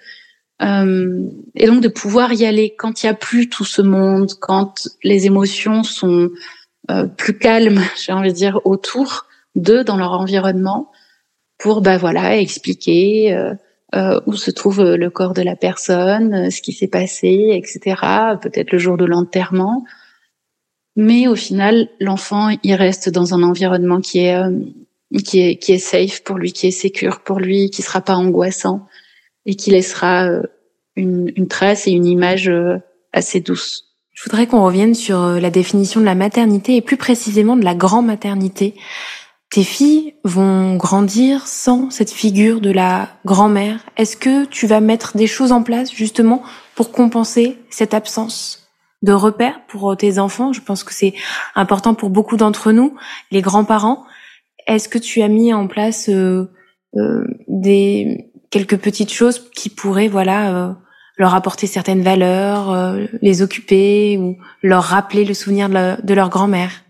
Euh, 0.61 1.29
et 1.55 1.67
donc 1.67 1.81
de 1.81 1.87
pouvoir 1.87 2.33
y 2.33 2.45
aller. 2.45 2.73
Quand 2.77 3.03
il 3.03 3.05
y 3.05 3.09
a 3.09 3.13
plus 3.13 3.49
tout 3.49 3.65
ce 3.65 3.81
monde, 3.81 4.33
quand 4.39 4.89
les 5.03 5.25
émotions 5.25 5.83
sont 5.83 6.29
plus 7.17 7.37
calmes, 7.37 7.81
j'ai 8.05 8.13
envie 8.13 8.31
de 8.31 8.35
dire 8.35 8.61
autour 8.65 9.25
d'eux 9.55 9.83
dans 9.83 9.97
leur 9.97 10.13
environnement, 10.13 10.91
pour 11.57 11.81
bah 11.81 11.97
voilà 11.97 12.37
expliquer 12.37 13.53
où 14.25 14.33
se 14.33 14.51
trouve 14.51 14.83
le 14.83 15.09
corps 15.09 15.33
de 15.33 15.41
la 15.41 15.55
personne, 15.55 16.51
ce 16.51 16.61
qui 16.61 16.71
s'est 16.71 16.87
passé, 16.87 17.49
etc. 17.51 18.01
Peut-être 18.41 18.71
le 18.71 18.77
jour 18.77 18.97
de 18.97 19.05
l'enterrement. 19.05 19.83
Mais 20.97 21.27
au 21.27 21.35
final, 21.35 21.89
l'enfant, 21.99 22.49
il 22.63 22.73
reste 22.73 23.09
dans 23.09 23.35
un 23.35 23.43
environnement 23.43 24.01
qui 24.01 24.21
est, 24.21 24.35
euh, 24.35 24.49
qui 25.23 25.41
est, 25.41 25.57
qui 25.57 25.73
est 25.73 25.77
safe 25.77 26.23
pour 26.23 26.39
lui, 26.39 26.51
qui 26.51 26.67
est 26.67 26.71
sécure 26.71 27.19
pour 27.21 27.39
lui, 27.39 27.69
qui 27.69 27.83
sera 27.83 28.01
pas 28.01 28.15
angoissant 28.15 28.87
et 29.47 29.55
qui 29.55 29.71
laissera 29.71 30.25
euh, 30.25 30.43
une, 30.95 31.31
une 31.35 31.47
trace 31.47 31.87
et 31.87 31.91
une 31.91 32.05
image 32.05 32.49
euh, 32.49 32.77
assez 33.13 33.39
douce. 33.39 33.85
Je 34.13 34.23
voudrais 34.23 34.45
qu'on 34.45 34.63
revienne 34.63 34.93
sur 34.93 35.19
la 35.39 35.49
définition 35.49 35.99
de 35.99 36.05
la 36.05 36.15
maternité 36.15 36.75
et 36.75 36.81
plus 36.81 36.97
précisément 36.97 37.55
de 37.55 37.63
la 37.63 37.75
grand-maternité. 37.75 38.75
Tes 39.49 39.63
filles 39.63 40.15
vont 40.23 40.75
grandir 40.75 41.47
sans 41.47 41.89
cette 41.89 42.11
figure 42.11 42.59
de 42.59 42.71
la 42.71 43.09
grand-mère. 43.25 43.79
Est-ce 43.95 44.17
que 44.17 44.45
tu 44.45 44.67
vas 44.67 44.81
mettre 44.81 45.15
des 45.15 45.27
choses 45.27 45.51
en 45.51 45.63
place 45.63 45.93
justement 45.93 46.43
pour 46.75 46.91
compenser 46.91 47.57
cette 47.69 47.93
absence 47.93 48.67
de 49.03 49.13
repères 49.13 49.65
pour 49.67 49.95
tes 49.95 50.19
enfants? 50.19 50.51
Je 50.51 50.61
pense 50.61 50.83
que 50.83 50.93
c'est 50.93 51.13
important 51.55 51.93
pour 51.93 52.09
beaucoup 52.09 52.35
d'entre 52.35 52.71
nous, 52.73 52.95
les 53.31 53.41
grands-parents. 53.41 54.03
Est-ce 54.67 54.89
que 54.89 54.97
tu 54.97 55.21
as 55.21 55.29
mis 55.29 55.53
en 55.53 55.67
place 55.67 56.09
euh, 56.09 56.51
euh, 56.97 57.23
des 57.47 58.26
quelques 58.49 58.77
petites 58.77 59.11
choses 59.11 59.49
qui 59.51 59.69
pourraient, 59.69 60.07
voilà, 60.07 60.55
euh, 60.55 60.73
leur 61.17 61.33
apporter 61.33 61.67
certaines 61.67 62.03
valeurs, 62.03 62.95
les 63.23 63.41
occuper 63.41 64.17
ou 64.19 64.37
leur 64.61 64.83
rappeler 64.83 65.25
le 65.25 65.33
souvenir 65.33 65.67
de, 65.67 66.13
leur 66.13 66.29
grand-mère 66.29 66.83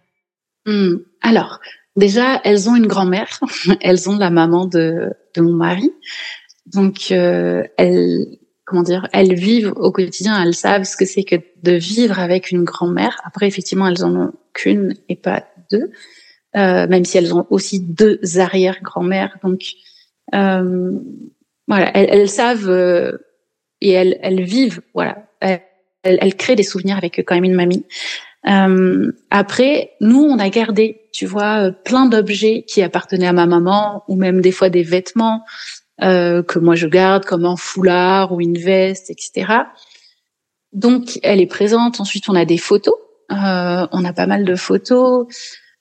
hmm. 0.65 0.95
Alors, 1.21 1.61
déjà, 1.95 2.41
elles 2.43 2.69
ont 2.69 2.75
une 2.75 2.87
grand-mère. 2.87 3.39
elles 3.81 4.09
ont 4.09 4.17
la 4.17 4.29
maman 4.29 4.65
de, 4.65 5.13
de 5.33 5.41
mon 5.41 5.53
mari. 5.53 5.93
Donc, 6.65 7.09
elles 7.09 8.37
comment 8.67 8.83
dire, 8.83 9.07
elles 9.13 9.33
vivent 9.33 9.73
au 9.77 9.91
quotidien, 9.91 10.43
elles 10.43 10.53
savent 10.53 10.83
ce 10.83 10.97
que 10.97 11.05
c'est 11.05 11.23
que 11.23 11.37
de 11.63 11.71
vivre 11.71 12.19
avec 12.19 12.51
une 12.51 12.65
grand-mère. 12.65 13.19
Après, 13.23 13.47
effectivement, 13.47 13.87
elles 13.87 14.03
en 14.03 14.13
ont 14.15 14.33
qu'une 14.53 14.93
et 15.07 15.15
pas 15.15 15.45
deux, 15.71 15.89
euh, 16.55 16.85
même 16.87 17.05
si 17.05 17.17
elles 17.17 17.33
ont 17.33 17.47
aussi 17.49 17.79
deux 17.79 18.19
arrière-grand-mères. 18.37 19.37
Donc, 19.41 19.61
euh, 20.35 20.91
voilà, 21.67 21.91
elles, 21.93 22.09
elles 22.09 22.29
savent 22.29 22.69
euh, 22.69 23.17
et 23.81 23.91
elles, 23.91 24.17
elles 24.21 24.43
vivent, 24.43 24.81
voilà, 24.93 25.27
elles, 25.39 25.61
elles, 26.03 26.35
créent 26.35 26.55
des 26.55 26.63
souvenirs 26.63 26.97
avec 26.97 27.17
quand 27.25 27.35
même 27.35 27.43
une 27.43 27.55
mamie. 27.55 27.85
Euh, 28.47 29.11
après, 29.29 29.91
nous, 29.99 30.23
on 30.23 30.39
a 30.39 30.49
gardé, 30.49 31.01
tu 31.11 31.25
vois, 31.25 31.71
plein 31.71 32.05
d'objets 32.05 32.63
qui 32.67 32.81
appartenaient 32.81 33.27
à 33.27 33.33
ma 33.33 33.45
maman, 33.45 34.03
ou 34.07 34.15
même 34.15 34.41
des 34.41 34.51
fois 34.51 34.69
des 34.69 34.83
vêtements, 34.83 35.43
euh, 36.03 36.43
que 36.43 36.59
moi 36.59 36.75
je 36.75 36.85
garde 36.85 37.25
comme 37.25 37.45
un 37.45 37.55
foulard 37.55 38.31
ou 38.31 38.39
une 38.39 38.57
veste, 38.57 39.09
etc. 39.09 39.63
Donc 40.71 41.19
elle 41.23 41.41
est 41.41 41.47
présente. 41.47 41.99
Ensuite, 41.99 42.29
on 42.29 42.35
a 42.35 42.45
des 42.45 42.57
photos. 42.57 42.95
Euh, 43.31 43.87
on 43.91 44.05
a 44.05 44.13
pas 44.13 44.27
mal 44.27 44.45
de 44.45 44.55
photos. 44.55 45.27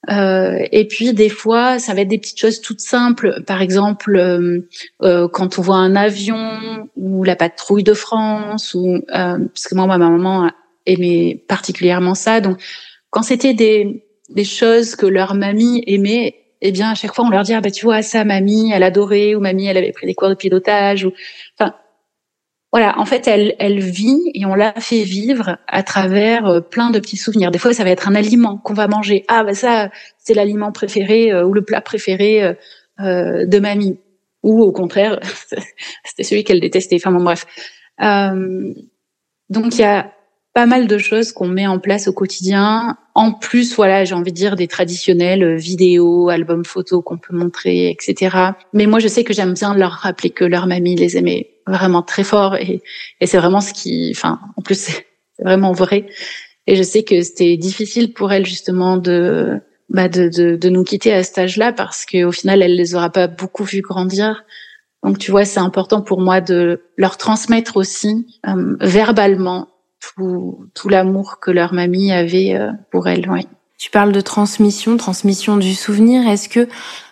Euh, 0.09 0.65
et 0.71 0.87
puis 0.87 1.13
des 1.13 1.29
fois, 1.29 1.79
ça 1.79 1.93
va 1.93 2.01
être 2.01 2.07
des 2.07 2.17
petites 2.17 2.39
choses 2.39 2.61
toutes 2.61 2.79
simples. 2.79 3.43
Par 3.45 3.61
exemple, 3.61 4.15
euh, 4.15 4.61
euh 5.01 5.27
quand 5.27 5.59
on 5.59 5.61
voit 5.61 5.77
un 5.77 5.95
avion 5.95 6.87
ou 6.95 7.23
la 7.23 7.35
patrouille 7.35 7.83
de 7.83 7.93
France, 7.93 8.73
ou 8.73 8.95
euh, 8.95 9.01
parce 9.09 9.67
que 9.67 9.75
moi, 9.75 9.85
ma 9.87 9.97
maman 9.97 10.51
aimait 10.85 11.43
particulièrement 11.47 12.15
ça. 12.15 12.41
Donc, 12.41 12.61
quand 13.09 13.23
c'était 13.23 13.53
des 13.53 14.03
des 14.29 14.43
choses 14.43 14.95
que 14.95 15.05
leur 15.05 15.35
mamie 15.35 15.83
aimait, 15.87 16.35
eh 16.61 16.71
bien, 16.71 16.91
à 16.91 16.95
chaque 16.95 17.13
fois, 17.13 17.25
on 17.25 17.29
leur 17.29 17.43
dit, 17.43 17.53
ah, 17.53 17.61
bah, 17.61 17.71
tu 17.71 17.85
vois, 17.85 18.01
ça, 18.01 18.25
mamie, 18.25 18.71
elle 18.73 18.83
adorait, 18.83 19.35
ou 19.35 19.39
mamie, 19.39 19.67
elle 19.67 19.77
avait 19.77 19.91
pris 19.91 20.07
des 20.07 20.15
cours 20.15 20.29
de 20.29 20.33
pilotage, 20.35 21.05
ou, 21.05 21.11
enfin, 21.57 21.73
voilà. 22.77 22.99
En 22.99 23.05
fait, 23.05 23.27
elle, 23.27 23.55
elle 23.57 23.79
vit 23.79 24.29
et 24.35 24.45
on 24.45 24.53
l'a 24.53 24.71
fait 24.73 25.01
vivre 25.01 25.57
à 25.67 25.81
travers 25.81 26.45
euh, 26.45 26.61
plein 26.61 26.91
de 26.91 26.99
petits 26.99 27.17
souvenirs. 27.17 27.49
Des 27.49 27.57
fois, 27.57 27.73
ça 27.73 27.83
va 27.83 27.89
être 27.89 28.07
un 28.07 28.13
aliment 28.13 28.59
qu'on 28.59 28.75
va 28.75 28.87
manger. 28.87 29.25
Ah, 29.29 29.43
bah, 29.43 29.55
ça, 29.55 29.89
c'est 30.19 30.35
l'aliment 30.35 30.71
préféré 30.71 31.31
euh, 31.31 31.43
ou 31.43 31.53
le 31.53 31.63
plat 31.63 31.81
préféré 31.81 32.55
euh, 32.99 33.47
de 33.47 33.59
mamie. 33.59 33.97
Ou 34.43 34.61
au 34.61 34.71
contraire, 34.71 35.19
c'était 36.03 36.21
celui 36.21 36.43
qu'elle 36.43 36.59
détestait. 36.59 36.97
Enfin, 36.97 37.11
bon, 37.11 37.23
bref. 37.23 37.47
donc, 39.49 39.73
il 39.73 39.79
y 39.79 39.83
a 39.83 40.11
pas 40.57 40.65
mal 40.65 40.87
de 40.87 40.97
choses 40.97 41.33
qu'on 41.33 41.47
met 41.47 41.67
en 41.67 41.77
place 41.77 42.07
au 42.07 42.13
quotidien. 42.13 42.97
En 43.13 43.31
plus, 43.31 43.75
voilà, 43.75 44.05
j'ai 44.05 44.15
envie 44.15 44.31
de 44.31 44.37
dire 44.37 44.55
des 44.55 44.67
traditionnels 44.67 45.43
euh, 45.43 45.55
vidéos, 45.55 46.29
albums 46.29 46.65
photos 46.65 47.03
qu'on 47.05 47.19
peut 47.19 47.35
montrer, 47.35 47.91
etc. 47.91 48.35
Mais 48.73 48.87
moi, 48.87 48.97
je 48.97 49.07
sais 49.07 49.23
que 49.23 49.33
j'aime 49.33 49.53
bien 49.53 49.75
leur 49.75 49.91
rappeler 49.91 50.31
que 50.31 50.43
leur 50.43 50.65
mamie 50.65 50.95
les 50.95 51.15
aimait 51.15 51.51
vraiment 51.67 52.01
très 52.01 52.23
fort 52.23 52.55
et, 52.55 52.81
et 53.21 53.27
c'est 53.27 53.37
vraiment 53.37 53.61
ce 53.61 53.71
qui, 53.71 54.11
enfin, 54.15 54.39
en 54.55 54.63
plus, 54.63 54.79
c'est 54.79 55.43
vraiment 55.43 55.73
vrai. 55.73 56.07
Et 56.65 56.75
je 56.75 56.81
sais 56.81 57.03
que 57.03 57.21
c'était 57.21 57.55
difficile 57.55 58.11
pour 58.13 58.33
elles 58.33 58.47
justement 58.47 58.97
de, 58.97 59.61
bah 59.89 60.09
de, 60.09 60.27
de, 60.27 60.55
de, 60.55 60.69
nous 60.69 60.83
quitter 60.83 61.13
à 61.13 61.21
cet 61.21 61.37
âge-là 61.37 61.71
parce 61.71 62.03
qu'au 62.03 62.31
final, 62.31 62.63
elle 62.63 62.75
les 62.75 62.95
aura 62.95 63.11
pas 63.11 63.27
beaucoup 63.27 63.63
vu 63.63 63.81
grandir. 63.81 64.43
Donc, 65.03 65.19
tu 65.19 65.29
vois, 65.29 65.45
c'est 65.45 65.59
important 65.59 66.01
pour 66.01 66.19
moi 66.19 66.41
de 66.41 66.81
leur 66.97 67.17
transmettre 67.17 67.77
aussi 67.77 68.25
euh, 68.47 68.75
verbalement 68.79 69.67
tout, 70.15 70.67
tout 70.73 70.89
l'amour 70.89 71.39
que 71.39 71.51
leur 71.51 71.73
mamie 71.73 72.11
avait 72.11 72.55
euh, 72.55 72.71
pour 72.91 73.07
elle. 73.07 73.29
Oui. 73.29 73.47
Tu 73.77 73.91
parles 73.91 74.11
de 74.11 74.21
transmission, 74.21 74.97
transmission 74.97 75.55
du 75.55 75.75
souvenir. 75.75 76.27
Est-ce 76.27 76.49
que 76.49 76.61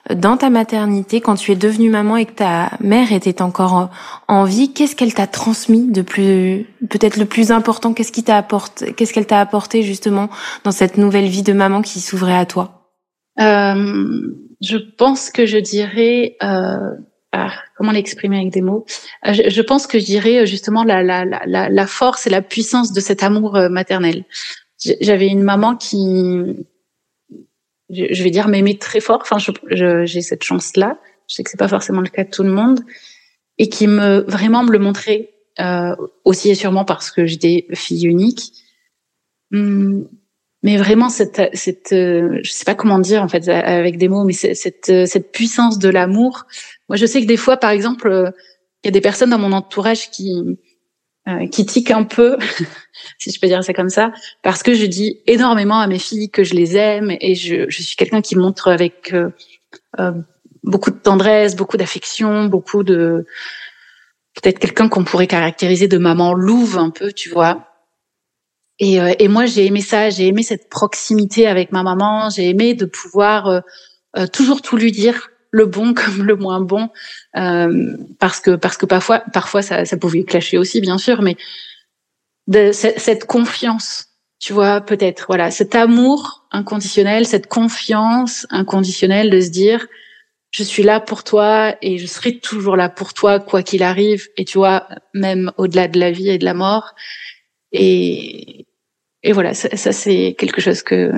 euh, 0.09 0.15
dans 0.15 0.35
ta 0.35 0.49
maternité, 0.49 1.21
quand 1.21 1.35
tu 1.35 1.51
es 1.51 1.55
devenue 1.55 1.91
maman 1.91 2.17
et 2.17 2.25
que 2.25 2.33
ta 2.33 2.71
mère 2.79 3.11
était 3.11 3.43
encore 3.43 3.91
en 4.27 4.43
vie, 4.45 4.73
qu'est-ce 4.73 4.95
qu'elle 4.95 5.13
t'a 5.13 5.27
transmis 5.27 5.91
de 5.91 6.01
plus, 6.01 6.65
peut-être 6.89 7.17
le 7.17 7.25
plus 7.25 7.51
important? 7.51 7.93
Qu'est-ce 7.93 8.11
qui 8.11 8.23
t'a 8.23 8.37
apporté 8.37 8.93
Qu'est-ce 8.93 9.13
qu'elle 9.13 9.27
t'a 9.27 9.39
apporté 9.39 9.83
justement 9.83 10.29
dans 10.63 10.71
cette 10.71 10.97
nouvelle 10.97 11.27
vie 11.27 11.43
de 11.43 11.53
maman 11.53 11.83
qui 11.83 11.99
s'ouvrait 11.99 12.37
à 12.37 12.45
toi? 12.47 12.91
Euh, 13.39 14.31
Je 14.61 14.77
pense 14.77 15.29
que 15.29 15.45
je 15.45 15.57
dirais 15.57 16.37
euh, 16.41 16.95
comment 17.77 17.91
l'exprimer 17.91 18.37
avec 18.37 18.51
des 18.51 18.61
mots 18.61 18.85
euh, 19.27 19.33
je, 19.33 19.61
pense 19.61 19.87
que 19.87 19.99
je 19.99 20.05
dirais 20.05 20.39
euh, 20.39 20.45
justement 20.45 20.83
la, 20.83 21.87
force 21.87 22.27
et 22.27 22.29
la 22.29 22.41
puissance 22.41 22.93
de 22.93 22.99
cet 22.99 23.23
amour 23.23 23.55
euh, 23.55 23.69
maternel. 23.69 24.25
J'avais 25.01 25.27
une 25.27 25.41
maman 25.41 25.75
qui, 25.75 26.57
je 27.89 28.23
vais 28.23 28.29
dire, 28.29 28.47
m'aimait 28.47 28.77
très 28.77 28.99
fort. 28.99 29.19
Enfin, 29.21 29.37
j'ai 29.71 30.21
cette 30.21 30.43
chance-là. 30.43 30.99
Je 31.27 31.35
sais 31.35 31.43
que 31.43 31.49
c'est 31.49 31.59
pas 31.59 31.67
forcément 31.67 32.01
le 32.01 32.09
cas 32.09 32.23
de 32.23 32.29
tout 32.29 32.43
le 32.43 32.51
monde, 32.51 32.81
et 33.57 33.69
qui 33.69 33.87
me 33.87 34.19
vraiment 34.27 34.63
me 34.63 34.71
le 34.71 34.79
montrait 34.79 35.31
euh, 35.59 35.95
aussi 36.25 36.49
et 36.49 36.55
sûrement 36.55 36.85
parce 36.85 37.09
que 37.09 37.25
j'étais 37.25 37.65
fille 37.73 38.05
unique. 38.05 38.51
Hum, 39.53 40.07
mais 40.61 40.77
vraiment 40.77 41.09
cette 41.09 41.41
cette 41.53 41.91
je 41.91 42.49
sais 42.51 42.65
pas 42.65 42.75
comment 42.75 42.99
dire 42.99 43.23
en 43.23 43.27
fait 43.27 43.47
avec 43.47 43.97
des 43.97 44.09
mots 44.09 44.23
mais 44.23 44.33
cette 44.33 45.07
cette 45.07 45.31
puissance 45.31 45.77
de 45.77 45.89
l'amour 45.89 46.45
moi 46.89 46.97
je 46.97 47.05
sais 47.05 47.21
que 47.21 47.27
des 47.27 47.37
fois 47.37 47.57
par 47.57 47.71
exemple 47.71 48.07
euh, 48.07 48.31
il 48.83 48.87
y 48.87 48.89
a 48.89 48.91
des 48.91 49.01
personnes 49.01 49.29
dans 49.29 49.39
mon 49.39 49.51
entourage 49.51 50.11
qui 50.11 50.31
euh, 51.27 51.47
qui 51.47 51.65
tiquent 51.65 51.91
un 51.91 52.03
peu 52.03 52.37
si 53.17 53.31
je 53.31 53.39
peux 53.39 53.47
dire 53.47 53.63
ça 53.63 53.73
comme 53.73 53.89
ça 53.89 54.11
parce 54.43 54.63
que 54.63 54.73
je 54.73 54.85
dis 54.85 55.21
énormément 55.27 55.79
à 55.79 55.87
mes 55.87 55.99
filles 55.99 56.29
que 56.29 56.43
je 56.43 56.53
les 56.53 56.77
aime 56.77 57.15
et 57.19 57.35
je 57.35 57.69
je 57.69 57.81
suis 57.81 57.95
quelqu'un 57.95 58.21
qui 58.21 58.35
montre 58.35 58.69
avec 58.69 59.13
euh, 59.13 60.11
beaucoup 60.63 60.91
de 60.91 60.97
tendresse 60.97 61.55
beaucoup 61.55 61.77
d'affection 61.77 62.45
beaucoup 62.45 62.83
de 62.83 63.25
peut-être 64.35 64.59
quelqu'un 64.59 64.89
qu'on 64.89 65.03
pourrait 65.03 65.27
caractériser 65.27 65.87
de 65.87 65.97
maman 65.97 66.33
louve 66.33 66.77
un 66.77 66.89
peu 66.89 67.11
tu 67.11 67.29
vois 67.29 67.71
et, 68.79 68.99
euh, 68.99 69.13
et 69.19 69.27
moi, 69.27 69.45
j'ai 69.45 69.65
aimé 69.65 69.81
ça. 69.81 70.09
J'ai 70.09 70.27
aimé 70.27 70.43
cette 70.43 70.69
proximité 70.69 71.47
avec 71.47 71.71
ma 71.71 71.83
maman. 71.83 72.29
J'ai 72.29 72.49
aimé 72.49 72.73
de 72.73 72.85
pouvoir 72.85 73.47
euh, 73.47 73.59
euh, 74.17 74.27
toujours 74.27 74.61
tout 74.61 74.77
lui 74.77 74.91
dire, 74.91 75.29
le 75.55 75.65
bon 75.65 75.93
comme 75.99 76.23
le 76.23 76.35
moins 76.35 76.59
bon, 76.59 76.89
parce 77.33 78.41
que 78.41 78.55
parce 78.55 78.77
que 78.77 78.85
parfois 78.85 79.23
parfois 79.33 79.61
ça, 79.61 79.85
ça 79.85 79.97
pouvait 79.97 80.23
clasher 80.23 80.57
aussi, 80.57 80.81
bien 80.81 80.97
sûr, 80.97 81.21
mais 81.21 81.37
de 82.47 82.71
cette 82.71 83.25
confiance, 83.25 84.09
tu 84.39 84.53
vois, 84.53 84.81
peut-être, 84.81 85.25
voilà, 85.27 85.49
cet 85.49 85.73
amour 85.75 86.45
inconditionnel, 86.51 87.25
cette 87.25 87.47
confiance 87.47 88.45
inconditionnelle 88.51 89.29
de 89.29 89.41
se 89.41 89.49
dire, 89.49 89.87
je 90.51 90.63
suis 90.63 90.83
là 90.83 90.99
pour 90.99 91.23
toi 91.23 91.75
et 91.81 91.97
je 91.97 92.05
serai 92.05 92.39
toujours 92.39 92.75
là 92.75 92.89
pour 92.89 93.13
toi 93.13 93.39
quoi 93.39 93.63
qu'il 93.63 93.81
arrive. 93.81 94.27
Et 94.37 94.45
tu 94.45 94.57
vois, 94.57 94.87
même 95.13 95.51
au-delà 95.57 95.87
de 95.87 95.99
la 95.99 96.11
vie 96.11 96.29
et 96.29 96.37
de 96.37 96.45
la 96.45 96.53
mort. 96.53 96.93
Et, 97.71 98.67
et 99.23 99.31
voilà, 99.31 99.53
ça, 99.53 99.75
ça 99.75 99.91
c'est 99.91 100.35
quelque 100.37 100.61
chose 100.61 100.83
que 100.83 101.11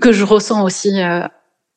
que 0.00 0.12
je 0.12 0.24
ressens 0.24 0.64
aussi 0.64 1.00
euh, 1.00 1.26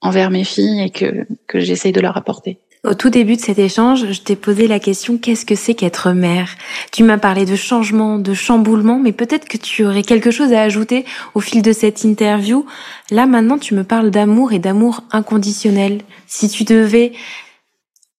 envers 0.01 0.31
mes 0.31 0.43
filles 0.43 0.81
et 0.81 0.89
que 0.89 1.25
que 1.47 1.59
j'essaye 1.59 1.91
de 1.91 2.01
leur 2.01 2.17
apporter. 2.17 2.59
Au 2.83 2.95
tout 2.95 3.11
début 3.11 3.35
de 3.35 3.41
cet 3.41 3.59
échange, 3.59 4.11
je 4.11 4.21
t'ai 4.21 4.35
posé 4.35 4.67
la 4.67 4.79
question 4.79 5.19
qu'est-ce 5.19 5.45
que 5.45 5.53
c'est 5.53 5.75
qu'être 5.75 6.13
mère? 6.13 6.49
Tu 6.91 7.03
m'as 7.03 7.19
parlé 7.19 7.45
de 7.45 7.55
changement, 7.55 8.17
de 8.17 8.33
chamboulement, 8.33 8.97
mais 8.97 9.11
peut-être 9.11 9.47
que 9.47 9.57
tu 9.57 9.85
aurais 9.85 10.01
quelque 10.01 10.31
chose 10.31 10.51
à 10.51 10.63
ajouter 10.63 11.05
au 11.35 11.41
fil 11.41 11.61
de 11.61 11.73
cette 11.73 12.03
interview. 12.03 12.65
Là 13.11 13.27
maintenant, 13.27 13.59
tu 13.59 13.75
me 13.75 13.83
parles 13.83 14.09
d'amour 14.09 14.51
et 14.51 14.57
d'amour 14.57 15.03
inconditionnel. 15.11 16.01
Si 16.25 16.49
tu 16.49 16.63
devais 16.63 17.11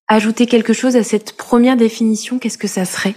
ajouter 0.06 0.46
quelque 0.46 0.72
chose 0.72 0.94
à 0.94 1.02
cette 1.02 1.36
première 1.36 1.76
définition, 1.76 2.38
qu'est-ce 2.38 2.58
que 2.58 2.68
ça 2.68 2.84
serait? 2.84 3.16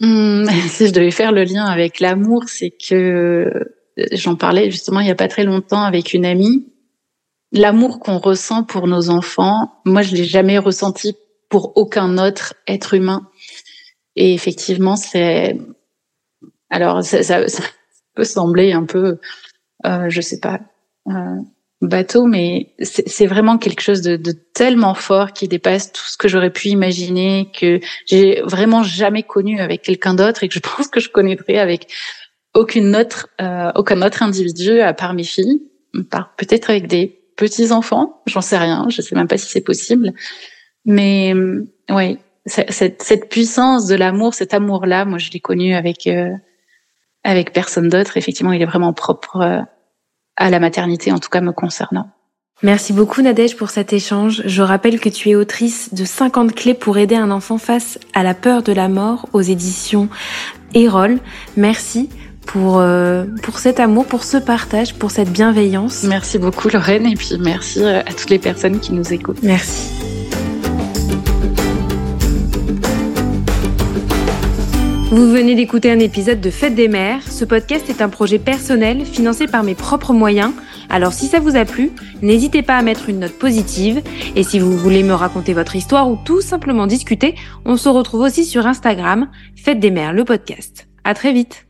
Mmh, 0.00 0.46
si 0.70 0.88
je 0.88 0.92
devais 0.92 1.12
faire 1.12 1.30
le 1.30 1.44
lien 1.44 1.66
avec 1.66 2.00
l'amour, 2.00 2.44
c'est 2.48 2.70
que 2.72 3.48
j'en 4.10 4.34
parlais 4.34 4.72
justement 4.72 4.98
il 4.98 5.06
y 5.06 5.12
a 5.12 5.14
pas 5.14 5.28
très 5.28 5.44
longtemps 5.44 5.82
avec 5.82 6.14
une 6.14 6.26
amie. 6.26 6.66
L'amour 7.52 8.00
qu'on 8.00 8.18
ressent 8.18 8.64
pour 8.64 8.86
nos 8.86 9.10
enfants, 9.10 9.80
moi 9.84 10.02
je 10.02 10.14
l'ai 10.14 10.24
jamais 10.24 10.58
ressenti 10.58 11.16
pour 11.48 11.76
aucun 11.76 12.18
autre 12.18 12.54
être 12.66 12.94
humain. 12.94 13.28
Et 14.16 14.34
effectivement, 14.34 14.96
c'est 14.96 15.56
alors 16.70 17.02
ça, 17.02 17.22
ça, 17.22 17.48
ça, 17.48 17.62
peut 18.14 18.24
sembler 18.24 18.72
un 18.72 18.84
peu, 18.84 19.18
euh, 19.86 20.06
je 20.08 20.20
sais 20.20 20.40
pas, 20.40 20.60
euh, 21.08 21.36
bateau, 21.80 22.26
mais 22.26 22.74
c'est 22.80 23.26
vraiment 23.26 23.58
quelque 23.58 23.80
chose 23.80 24.02
de, 24.02 24.16
de, 24.16 24.32
tellement 24.32 24.94
fort 24.94 25.32
qui 25.32 25.46
dépasse 25.46 25.92
tout 25.92 26.02
ce 26.04 26.16
que 26.16 26.26
j'aurais 26.26 26.50
pu 26.50 26.68
imaginer, 26.68 27.50
que 27.58 27.78
j'ai 28.06 28.42
vraiment 28.42 28.82
jamais 28.82 29.22
connu 29.22 29.60
avec 29.60 29.82
quelqu'un 29.82 30.14
d'autre 30.14 30.42
et 30.42 30.48
que 30.48 30.54
je 30.54 30.60
pense 30.76 30.88
que 30.88 31.00
je 31.00 31.08
connaîtrais 31.08 31.58
avec 31.58 31.92
aucune 32.54 32.96
autre, 32.96 33.28
euh, 33.40 33.70
aucun 33.76 34.02
autre 34.02 34.22
individu 34.22 34.80
à 34.80 34.92
part 34.92 35.14
mes 35.14 35.22
filles, 35.22 35.62
peut-être 36.36 36.70
avec 36.70 36.88
des 36.88 37.17
petits 37.38 37.72
enfants, 37.72 38.20
j'en 38.26 38.42
sais 38.42 38.58
rien, 38.58 38.86
je 38.90 39.00
sais 39.00 39.14
même 39.14 39.28
pas 39.28 39.38
si 39.38 39.48
c'est 39.48 39.62
possible, 39.62 40.12
mais 40.84 41.32
euh, 41.34 41.64
ouais, 41.88 42.18
cette, 42.44 43.02
cette 43.02 43.28
puissance 43.30 43.86
de 43.86 43.94
l'amour, 43.94 44.34
cet 44.34 44.52
amour-là, 44.52 45.06
moi 45.06 45.18
je 45.18 45.30
l'ai 45.30 45.40
connu 45.40 45.74
avec 45.74 46.06
euh, 46.06 46.32
avec 47.24 47.52
personne 47.52 47.88
d'autre. 47.88 48.16
Effectivement, 48.16 48.52
il 48.52 48.60
est 48.60 48.66
vraiment 48.66 48.92
propre 48.92 49.36
euh, 49.36 49.60
à 50.36 50.50
la 50.50 50.58
maternité, 50.58 51.12
en 51.12 51.18
tout 51.18 51.30
cas 51.30 51.40
me 51.40 51.52
concernant. 51.52 52.10
Merci 52.62 52.92
beaucoup 52.92 53.22
Nadège 53.22 53.56
pour 53.56 53.70
cet 53.70 53.92
échange. 53.92 54.42
Je 54.44 54.62
rappelle 54.62 54.98
que 54.98 55.08
tu 55.08 55.30
es 55.30 55.36
autrice 55.36 55.94
de 55.94 56.04
50 56.04 56.54
clés 56.54 56.74
pour 56.74 56.98
aider 56.98 57.14
un 57.14 57.30
enfant 57.30 57.56
face 57.56 58.00
à 58.14 58.24
la 58.24 58.34
peur 58.34 58.64
de 58.64 58.72
la 58.72 58.88
mort 58.88 59.28
aux 59.32 59.42
éditions 59.42 60.08
Erol. 60.74 61.20
Merci 61.56 62.08
pour, 62.48 62.78
euh, 62.78 63.24
pour 63.42 63.58
cet 63.58 63.78
amour, 63.78 64.06
pour 64.06 64.24
ce 64.24 64.38
partage, 64.38 64.94
pour 64.94 65.10
cette 65.10 65.30
bienveillance. 65.30 66.04
Merci 66.04 66.38
beaucoup 66.38 66.68
Lorraine 66.68 67.06
et 67.06 67.14
puis 67.14 67.36
merci 67.38 67.84
à 67.84 68.02
toutes 68.04 68.30
les 68.30 68.38
personnes 68.38 68.80
qui 68.80 68.92
nous 68.92 69.12
écoutent. 69.12 69.42
Merci. 69.42 69.92
Vous 75.10 75.30
venez 75.30 75.54
d'écouter 75.54 75.90
un 75.90 75.98
épisode 76.00 76.40
de 76.40 76.50
Fête 76.50 76.74
des 76.74 76.88
Mères. 76.88 77.22
Ce 77.22 77.44
podcast 77.44 77.88
est 77.88 78.02
un 78.02 78.08
projet 78.08 78.38
personnel 78.38 79.04
financé 79.04 79.46
par 79.46 79.62
mes 79.62 79.74
propres 79.74 80.12
moyens. 80.12 80.52
Alors 80.90 81.12
si 81.12 81.26
ça 81.26 81.40
vous 81.40 81.56
a 81.56 81.64
plu, 81.64 81.92
n'hésitez 82.22 82.62
pas 82.62 82.76
à 82.76 82.82
mettre 82.82 83.08
une 83.08 83.20
note 83.20 83.38
positive. 83.38 84.02
Et 84.36 84.42
si 84.42 84.58
vous 84.58 84.76
voulez 84.76 85.02
me 85.02 85.14
raconter 85.14 85.54
votre 85.54 85.76
histoire 85.76 86.10
ou 86.10 86.18
tout 86.24 86.40
simplement 86.40 86.86
discuter, 86.86 87.34
on 87.64 87.76
se 87.76 87.88
retrouve 87.88 88.20
aussi 88.20 88.44
sur 88.44 88.66
Instagram, 88.66 89.28
Fête 89.56 89.80
des 89.80 89.90
Mères, 89.90 90.12
le 90.12 90.24
podcast. 90.24 90.88
À 91.04 91.14
très 91.14 91.32
vite. 91.32 91.67